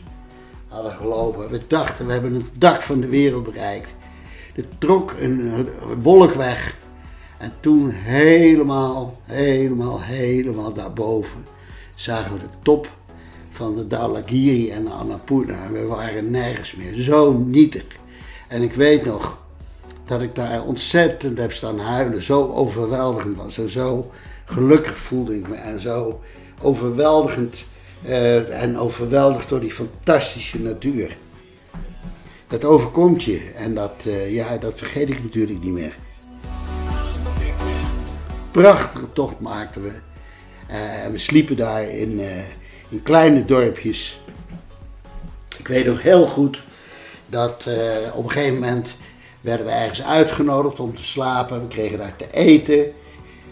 [0.68, 1.50] hadden gelopen.
[1.50, 3.94] We dachten, we hebben het dak van de wereld bereikt.
[4.56, 5.68] Er trok een
[6.02, 6.76] wolk weg.
[7.38, 11.44] En toen helemaal, helemaal, helemaal daarboven
[11.94, 12.98] zagen we de top
[13.60, 15.70] van de Dalagiri en de Annapurna.
[15.70, 17.02] We waren nergens meer.
[17.02, 17.84] Zo nietig.
[18.48, 19.46] En ik weet nog
[20.04, 22.22] dat ik daar ontzettend heb staan huilen.
[22.22, 24.10] Zo overweldigend was en zo
[24.44, 25.54] gelukkig voelde ik me.
[25.54, 26.20] En zo
[26.62, 27.64] overweldigend
[28.06, 31.16] uh, en overweldigd door die fantastische natuur.
[32.46, 35.96] Dat overkomt je en dat, uh, ja, dat vergeet ik natuurlijk niet meer.
[38.50, 39.90] Prachtige tocht maakten we.
[40.70, 42.20] Uh, en we sliepen daar in,
[42.90, 44.20] in kleine dorpjes.
[45.58, 46.62] Ik weet nog heel goed
[47.26, 47.74] dat uh,
[48.14, 48.96] op een gegeven moment
[49.40, 51.60] werden we ergens uitgenodigd om te slapen.
[51.60, 52.84] We kregen daar te eten.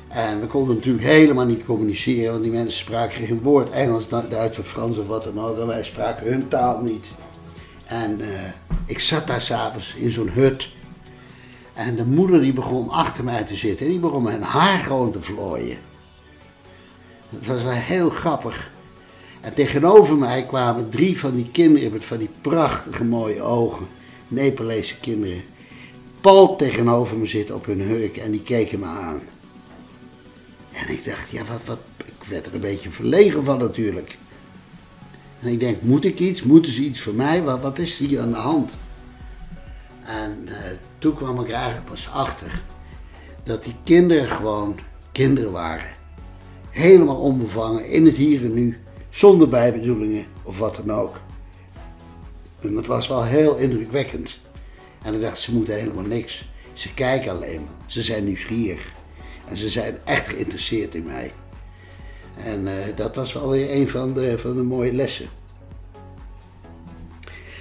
[0.09, 4.59] En we konden natuurlijk helemaal niet communiceren, want die mensen spraken geen woord Engels, Duits
[4.59, 5.67] of Frans of wat dan ook.
[5.67, 7.07] Wij spraken hun taal niet.
[7.87, 8.27] En uh,
[8.87, 10.69] ik zat daar s'avonds in zo'n hut.
[11.75, 15.13] En de moeder die begon achter mij te zitten en die begon mijn haar gewoon
[15.13, 15.79] te vlooien.
[17.31, 18.71] Dat was wel heel grappig.
[19.41, 23.87] En tegenover mij kwamen drie van die kinderen met van die prachtige mooie ogen.
[24.29, 25.43] Nepalese kinderen.
[26.21, 29.21] Pal tegenover me zitten op hun hurk en die keken me aan.
[30.73, 34.19] En ik dacht, ja, wat, wat, ik werd er een beetje verlegen van natuurlijk.
[35.41, 36.43] En ik denk, moet ik iets?
[36.43, 37.43] Moeten ze iets voor mij?
[37.43, 38.77] Wat, wat is hier aan de hand?
[40.05, 40.55] En uh,
[40.99, 42.63] toen kwam ik eigenlijk pas achter
[43.45, 44.79] dat die kinderen gewoon
[45.13, 45.91] kinderen waren.
[46.71, 48.77] Helemaal onbevangen, in het hier en nu
[49.19, 51.21] zonder bijbedoelingen of wat dan ook.
[52.61, 54.39] En was wel heel indrukwekkend.
[55.03, 56.49] En ik dacht, ze moeten helemaal niks.
[56.73, 57.75] Ze kijken alleen maar.
[57.87, 58.93] Ze zijn nieuwsgierig.
[59.49, 61.33] En ze zijn echt geïnteresseerd in mij.
[62.45, 65.29] En uh, dat was wel weer een van de, van de mooie lessen.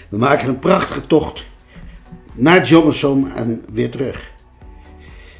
[0.09, 1.45] We maken een prachtige tocht
[2.33, 4.31] naar Johnson en weer terug.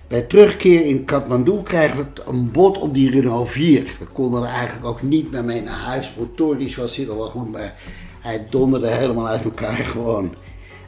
[0.08, 3.96] Bij terugkeer in Kathmandu krijgen we een bod op die Renault 4.
[4.00, 6.14] We konden er eigenlijk ook niet meer mee naar huis.
[6.18, 7.76] Motorisch was hij wel goed, maar
[8.20, 10.34] hij donderde helemaal uit elkaar gewoon.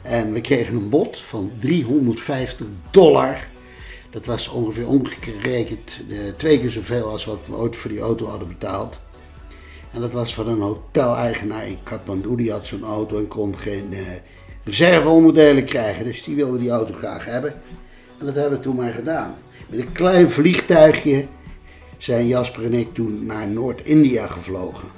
[0.02, 3.48] En we kregen een bod van 350 dollar.
[4.10, 8.26] Dat was ongeveer omgerekend uh, twee keer zoveel als wat we ooit voor die auto
[8.26, 9.00] hadden betaald.
[9.92, 12.36] En dat was van een hoteleigenaar in Kathmandu.
[12.36, 13.98] Die had zo'n auto en kon geen uh,
[14.64, 16.04] reserveonderdelen krijgen.
[16.04, 17.54] Dus die wilde die auto graag hebben.
[18.20, 19.34] En dat hebben we toen maar gedaan.
[19.68, 21.26] Met een klein vliegtuigje
[21.98, 24.88] zijn Jasper en ik toen naar Noord-India gevlogen.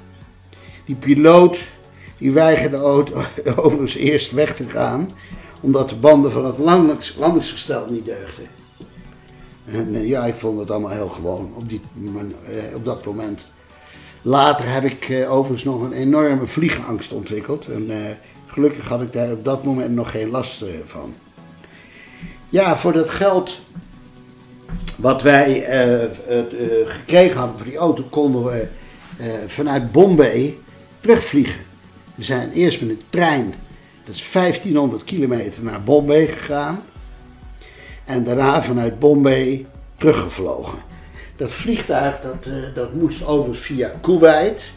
[0.85, 1.57] Die piloot
[2.17, 2.77] die weigerde
[3.63, 5.09] overigens eerst weg te gaan,
[5.61, 6.57] omdat de banden van het
[7.17, 8.47] landingsgestel niet deugden.
[9.65, 11.81] En eh, ja, ik vond het allemaal heel gewoon op, die,
[12.45, 13.43] eh, op dat moment.
[14.21, 17.67] Later heb ik eh, overigens nog een enorme vliegangst ontwikkeld.
[17.67, 17.89] En
[18.45, 21.13] gelukkig had ik daar op dat moment nog geen last van.
[22.53, 23.59] Ja, voor dat geld
[24.97, 25.65] wat wij
[26.85, 28.67] gekregen hadden voor die auto, konden we
[29.47, 30.57] vanuit Bombay
[30.99, 31.59] terugvliegen.
[32.15, 33.53] We zijn eerst met een trein,
[34.05, 36.83] dat is 1500 kilometer, naar Bombay gegaan.
[38.05, 40.79] En daarna vanuit Bombay teruggevlogen.
[41.35, 42.35] Dat vliegtuig dat,
[42.75, 44.71] dat moest over via Kuwait.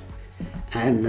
[0.69, 1.07] En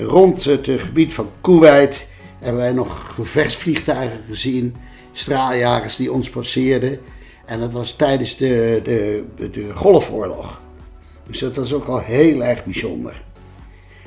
[0.00, 2.06] rond het gebied van Kuwait
[2.38, 4.76] hebben wij nog gevechtsvliegtuigen gezien.
[5.14, 7.00] Straaljagers die ons passeerden.
[7.46, 10.60] En dat was tijdens de, de, de, Golfoorlog.
[11.26, 13.24] Dus dat was ook al heel erg bijzonder.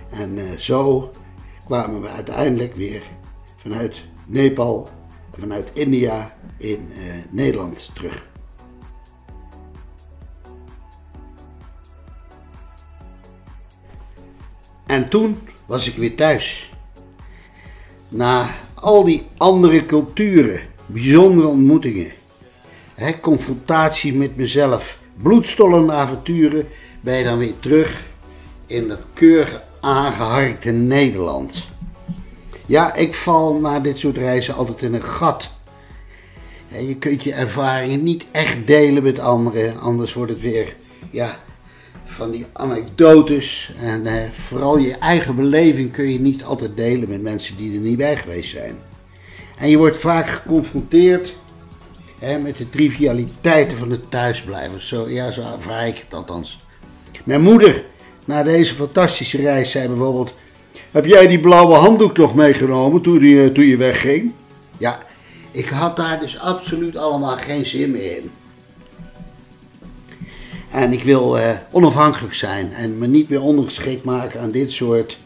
[0.10, 1.12] En uh, zo
[1.66, 3.01] kwamen we uiteindelijk weer
[3.58, 4.89] vanuit Nepal
[5.39, 8.26] vanuit India in uh, Nederland terug.
[14.86, 16.72] En toen was ik weer thuis.
[18.10, 22.11] Na al die andere culturen, bijzondere ontmoetingen,
[23.21, 26.67] confrontatie met mezelf, bloedstollende avonturen,
[27.01, 28.05] ben je dan weer terug
[28.65, 31.67] in dat keurige aangeharkte Nederland.
[32.65, 35.49] Ja, ik val na dit soort reizen altijd in een gat.
[36.67, 40.75] Je kunt je ervaring niet echt delen met anderen, anders wordt het weer
[41.11, 41.39] ja,
[42.05, 43.73] van die anekdotes.
[43.81, 47.81] En eh, vooral je eigen beleving kun je niet altijd delen met mensen die er
[47.81, 48.75] niet bij geweest zijn.
[49.58, 51.36] En je wordt vaak geconfronteerd
[52.20, 54.82] hè, met de trivialiteiten van het thuisblijven.
[54.82, 56.58] Zo, ja, zo ervaar ik het althans.
[57.24, 57.84] Mijn moeder
[58.26, 60.34] na deze fantastische reis zei bijvoorbeeld:
[60.91, 64.32] Heb jij die blauwe handdoek nog meegenomen toen, eh, toen je wegging?
[64.78, 64.99] Ja,
[65.51, 68.32] ik had daar dus absoluut allemaal geen zin meer in.
[70.72, 75.18] En ik wil uh, onafhankelijk zijn en me niet meer ondergeschikt maken aan dit soort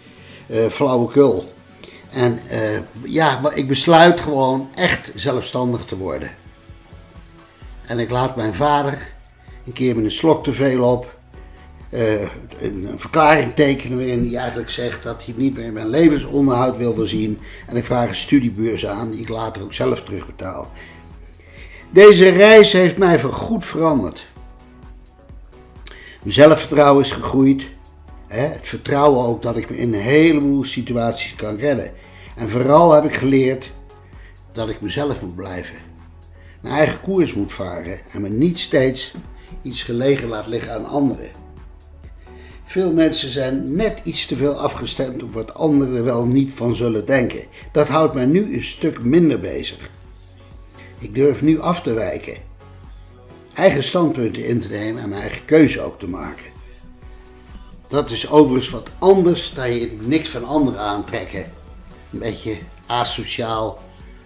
[0.48, 1.52] uh, flauwekul.
[2.12, 6.32] En uh, ja, ik besluit gewoon echt zelfstandig te worden.
[7.86, 9.12] En ik laat mijn vader
[9.66, 11.20] een keer met een slok te veel op
[11.90, 12.22] uh,
[12.60, 17.40] een, verklaring tekenen waarin hij eigenlijk zegt dat hij niet meer mijn levensonderhoud wil voorzien.
[17.68, 20.72] En ik vraag een studiebeurs aan die ik later ook zelf terugbetaal.
[21.90, 24.28] Deze reis heeft mij voorgoed veranderd.
[26.22, 27.66] Mijn zelfvertrouwen is gegroeid.
[28.32, 31.92] Het vertrouwen ook dat ik me in een heleboel situaties kan redden.
[32.36, 33.72] En vooral heb ik geleerd
[34.52, 35.76] dat ik mezelf moet blijven.
[36.62, 39.14] Mijn eigen koers moet varen en me niet steeds
[39.62, 41.30] iets gelegen laat liggen aan anderen.
[42.66, 47.06] Veel mensen zijn net iets te veel afgestemd op wat anderen wel niet van zullen
[47.06, 47.42] denken.
[47.72, 49.90] Dat houdt mij nu een stuk minder bezig.
[51.00, 52.38] Ik durf nu af te wijken.
[53.54, 56.51] Eigen standpunten in te nemen en mijn eigen keuze ook te maken.
[57.92, 61.52] Dat is overigens wat anders dan je niks van anderen aantrekken.
[62.12, 63.80] Een beetje asociaal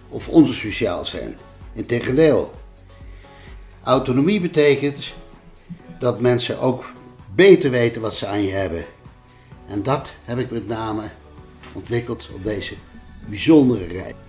[0.08, 1.38] of onsociaal zijn.
[1.72, 2.52] Integendeel.
[3.82, 5.12] Autonomie betekent
[5.98, 6.84] dat mensen ook
[7.34, 8.84] beter weten wat ze aan je hebben.
[9.68, 11.02] En dat heb ik met name
[11.72, 12.74] ontwikkeld op deze
[13.28, 14.25] bijzondere reis.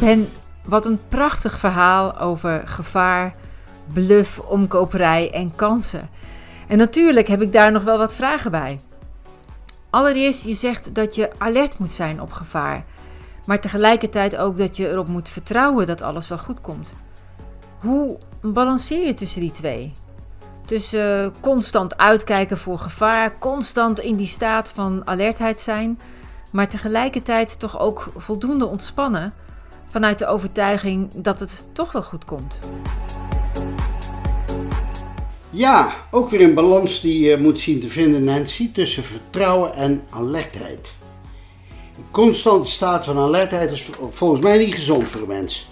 [0.00, 0.28] Ben,
[0.64, 3.34] wat een prachtig verhaal over gevaar,
[3.92, 6.08] bluff, omkoperij en kansen.
[6.68, 8.78] En natuurlijk heb ik daar nog wel wat vragen bij.
[9.90, 12.84] Allereerst, je zegt dat je alert moet zijn op gevaar,
[13.46, 16.92] maar tegelijkertijd ook dat je erop moet vertrouwen dat alles wel goed komt.
[17.80, 19.92] Hoe balanceer je tussen die twee?
[20.64, 25.98] Tussen constant uitkijken voor gevaar, constant in die staat van alertheid zijn,
[26.52, 29.34] maar tegelijkertijd toch ook voldoende ontspannen
[29.90, 32.58] vanuit de overtuiging dat het toch wel goed komt.
[35.50, 40.02] Ja, ook weer een balans die je moet zien te vinden, Nancy, tussen vertrouwen en
[40.10, 40.92] alertheid.
[41.96, 45.68] Een constante staat van alertheid is volgens mij niet gezond voor een mens.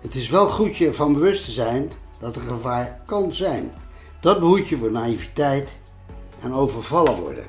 [0.00, 1.90] Het is wel goed je ervan bewust te zijn
[2.20, 3.72] dat er gevaar kan zijn.
[4.20, 5.78] Dat behoedt je voor naïviteit
[6.40, 7.44] en overvallen worden.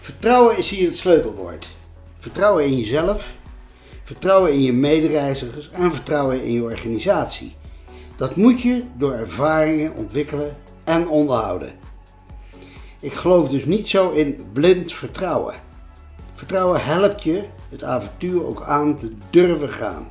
[0.00, 1.68] Vertrouwen is hier het sleutelwoord.
[2.18, 3.32] Vertrouwen in jezelf,
[4.04, 7.56] vertrouwen in je medereizigers en vertrouwen in je organisatie.
[8.16, 11.72] Dat moet je door ervaringen ontwikkelen en onderhouden.
[13.00, 15.54] Ik geloof dus niet zo in blind vertrouwen.
[16.34, 20.06] Vertrouwen helpt je het avontuur ook aan te durven gaan.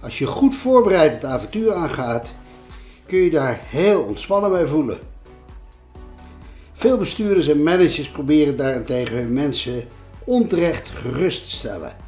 [0.00, 2.34] Als je goed voorbereid het avontuur aangaat,
[3.06, 4.98] kun je daar heel ontspannen bij voelen.
[6.72, 9.84] Veel bestuurders en managers proberen daarentegen hun mensen
[10.24, 12.03] onterecht gerust te stellen.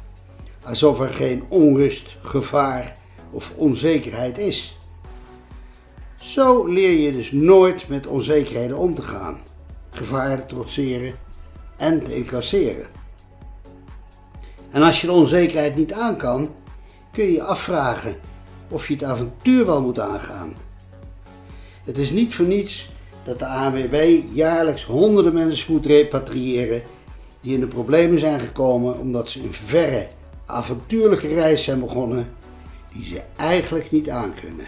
[0.67, 2.97] Alsof er geen onrust, gevaar
[3.31, 4.77] of onzekerheid is.
[6.17, 9.39] Zo leer je dus nooit met onzekerheden om te gaan,
[9.89, 11.15] gevaar te trotseren
[11.77, 12.87] en te incasseren.
[14.71, 16.49] En als je de onzekerheid niet aan kan,
[17.11, 18.15] kun je je afvragen
[18.69, 20.55] of je het avontuur wel moet aangaan.
[21.83, 22.89] Het is niet voor niets
[23.23, 26.81] dat de ANWB jaarlijks honderden mensen moet repatriëren
[27.41, 30.07] die in de problemen zijn gekomen omdat ze een verre,
[30.47, 32.33] avontuurlijke reis zijn begonnen
[32.93, 34.67] die ze eigenlijk niet aankunnen.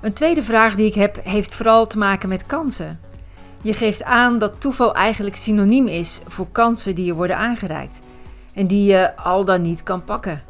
[0.00, 3.00] Een tweede vraag die ik heb heeft vooral te maken met kansen.
[3.62, 7.98] Je geeft aan dat toeval eigenlijk synoniem is voor kansen die je worden aangereikt
[8.54, 10.42] en die je al dan niet kan pakken.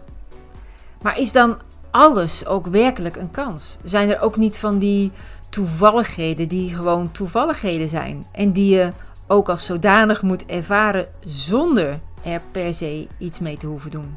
[1.03, 1.59] Maar is dan
[1.91, 3.79] alles ook werkelijk een kans?
[3.85, 5.13] Zijn er ook niet van die
[5.49, 8.93] toevalligheden die gewoon toevalligheden zijn en die je
[9.33, 14.17] ook als zodanig moet ervaren zonder er per se iets mee te hoeven doen?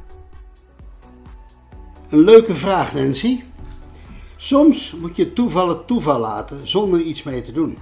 [2.10, 3.44] Een leuke vraag, Nancy.
[4.36, 7.78] Soms moet je toeval het toeval laten zonder iets mee te doen.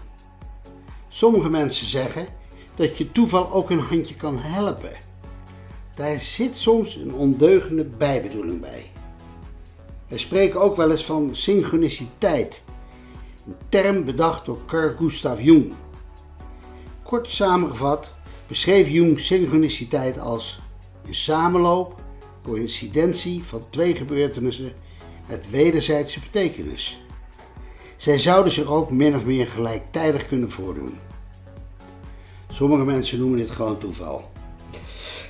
[1.07, 2.27] Sommige mensen zeggen
[2.75, 4.97] dat je toeval ook een handje kan helpen.
[5.95, 8.91] Daar zit soms een ondeugende bijbedoeling bij.
[10.07, 12.63] We spreken ook wel eens van synchroniciteit,
[13.47, 15.73] een term bedacht door Carl Gustav Jung.
[17.14, 18.14] Kort samengevat
[18.47, 20.59] beschreef Jung synchroniciteit als
[21.07, 22.01] een samenloop,
[22.43, 24.74] coïncidentie van twee gebeurtenissen
[25.28, 27.01] met wederzijdse betekenis.
[27.97, 30.97] Zij zouden zich ook min of meer gelijktijdig kunnen voordoen.
[32.51, 34.32] Sommige mensen noemen dit gewoon toeval.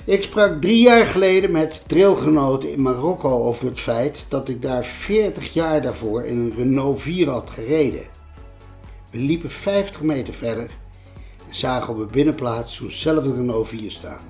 [0.04, 4.84] Ik sprak drie jaar geleden met trailgenoten in Marokko over het feit dat ik daar
[4.84, 8.06] 40 jaar daarvoor in een Renault 4 had gereden.
[9.10, 10.82] We liepen 50 meter verder
[11.54, 14.20] zagen op een binnenplaats zo'nzelfde Renault 4 staan.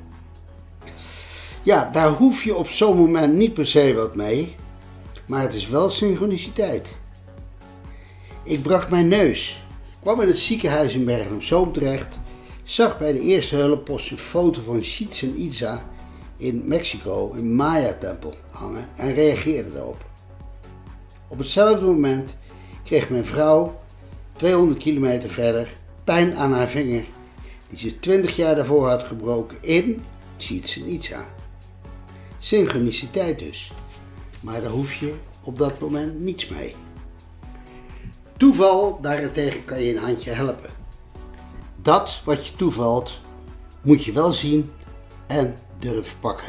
[1.63, 4.55] Ja, daar hoef je op zo'n moment niet per se wat mee,
[5.27, 6.95] maar het is wel synchroniciteit.
[8.43, 9.65] Ik brak mijn neus,
[10.01, 12.19] kwam in het ziekenhuis in Bergen op Zoom terecht
[12.63, 15.85] zag bij de eerste hulppost een foto van Chichen Itza
[16.37, 20.05] in Mexico, een Maya-tempel, hangen en reageerde daarop.
[21.29, 22.37] Op hetzelfde moment
[22.83, 23.79] kreeg mijn vrouw,
[24.33, 25.73] 200 kilometer verder,
[26.05, 27.05] pijn aan haar vinger,
[27.69, 30.05] die ze 20 jaar daarvoor had gebroken in
[30.37, 31.27] Chichen Itza.
[32.39, 33.73] Synchroniciteit dus,
[34.43, 36.75] maar daar hoef je op dat moment niets mee.
[38.37, 40.83] Toeval daarentegen kan je een handje helpen
[41.85, 43.21] dat wat je toevalt,
[43.83, 44.71] moet je wel zien
[45.27, 46.49] en durven pakken.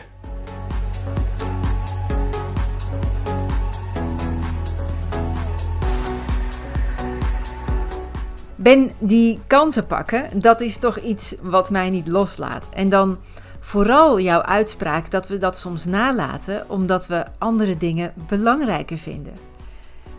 [8.66, 12.70] Ben, die kansen pakken, dat is toch iets wat mij niet loslaat.
[12.70, 13.18] En dan
[13.60, 19.34] vooral jouw uitspraak dat we dat soms nalaten omdat we andere dingen belangrijker vinden.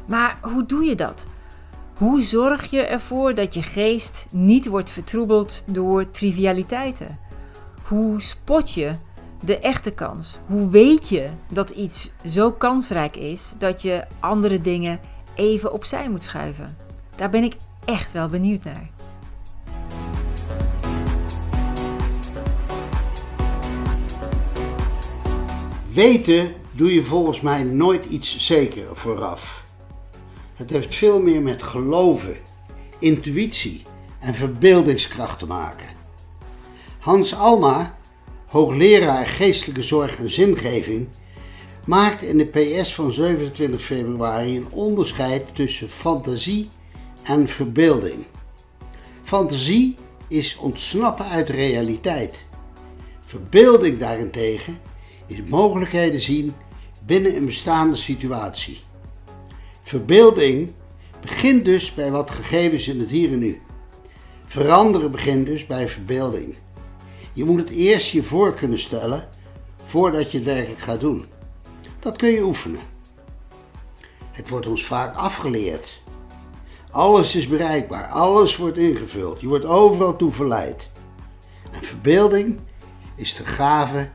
[0.08, 1.26] Maar hoe doe je dat?
[1.98, 7.18] Hoe zorg je ervoor dat je geest niet wordt vertroebeld door trivialiteiten?
[7.82, 8.90] Hoe spot je
[9.44, 10.38] de echte kans?
[10.46, 15.00] Hoe weet je dat iets zo kansrijk is dat je andere dingen
[15.34, 16.76] even opzij moet schuiven?
[17.16, 17.54] Daar ben ik
[17.86, 18.90] echt wel benieuwd naar.
[25.92, 29.64] Weten doe je volgens mij nooit iets zeker vooraf.
[30.54, 32.36] Het heeft veel meer met geloven,
[32.98, 33.82] intuïtie
[34.20, 35.86] en verbeeldingskracht te maken.
[36.98, 37.98] Hans Alma,
[38.46, 41.08] hoogleraar geestelijke zorg en zingeving,
[41.84, 46.68] maakt in de PS van 27 februari een onderscheid tussen fantasie
[47.26, 48.24] en verbeelding.
[49.22, 49.94] Fantasie
[50.28, 52.44] is ontsnappen uit realiteit.
[53.26, 54.78] Verbeelding daarentegen
[55.26, 56.54] is mogelijkheden zien
[57.06, 58.78] binnen een bestaande situatie
[59.86, 60.72] Verbeelding
[61.20, 63.62] begint dus bij wat gegeven is in het hier en nu.
[64.46, 66.56] Veranderen begint dus bij verbeelding.
[67.32, 69.28] Je moet het eerst je voor kunnen stellen
[69.84, 71.24] voordat je het werkelijk gaat doen.
[71.98, 72.80] Dat kun je oefenen.
[74.32, 76.02] Het wordt ons vaak afgeleerd.
[76.96, 80.90] Alles is bereikbaar, alles wordt ingevuld, je wordt overal toe verleid.
[81.72, 82.58] En verbeelding
[83.16, 84.10] is de gave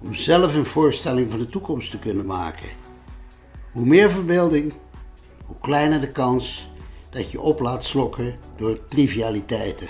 [0.00, 2.68] om zelf een voorstelling van de toekomst te kunnen maken.
[3.72, 4.74] Hoe meer verbeelding,
[5.46, 6.70] hoe kleiner de kans
[7.10, 9.88] dat je op laat slokken door trivialiteiten.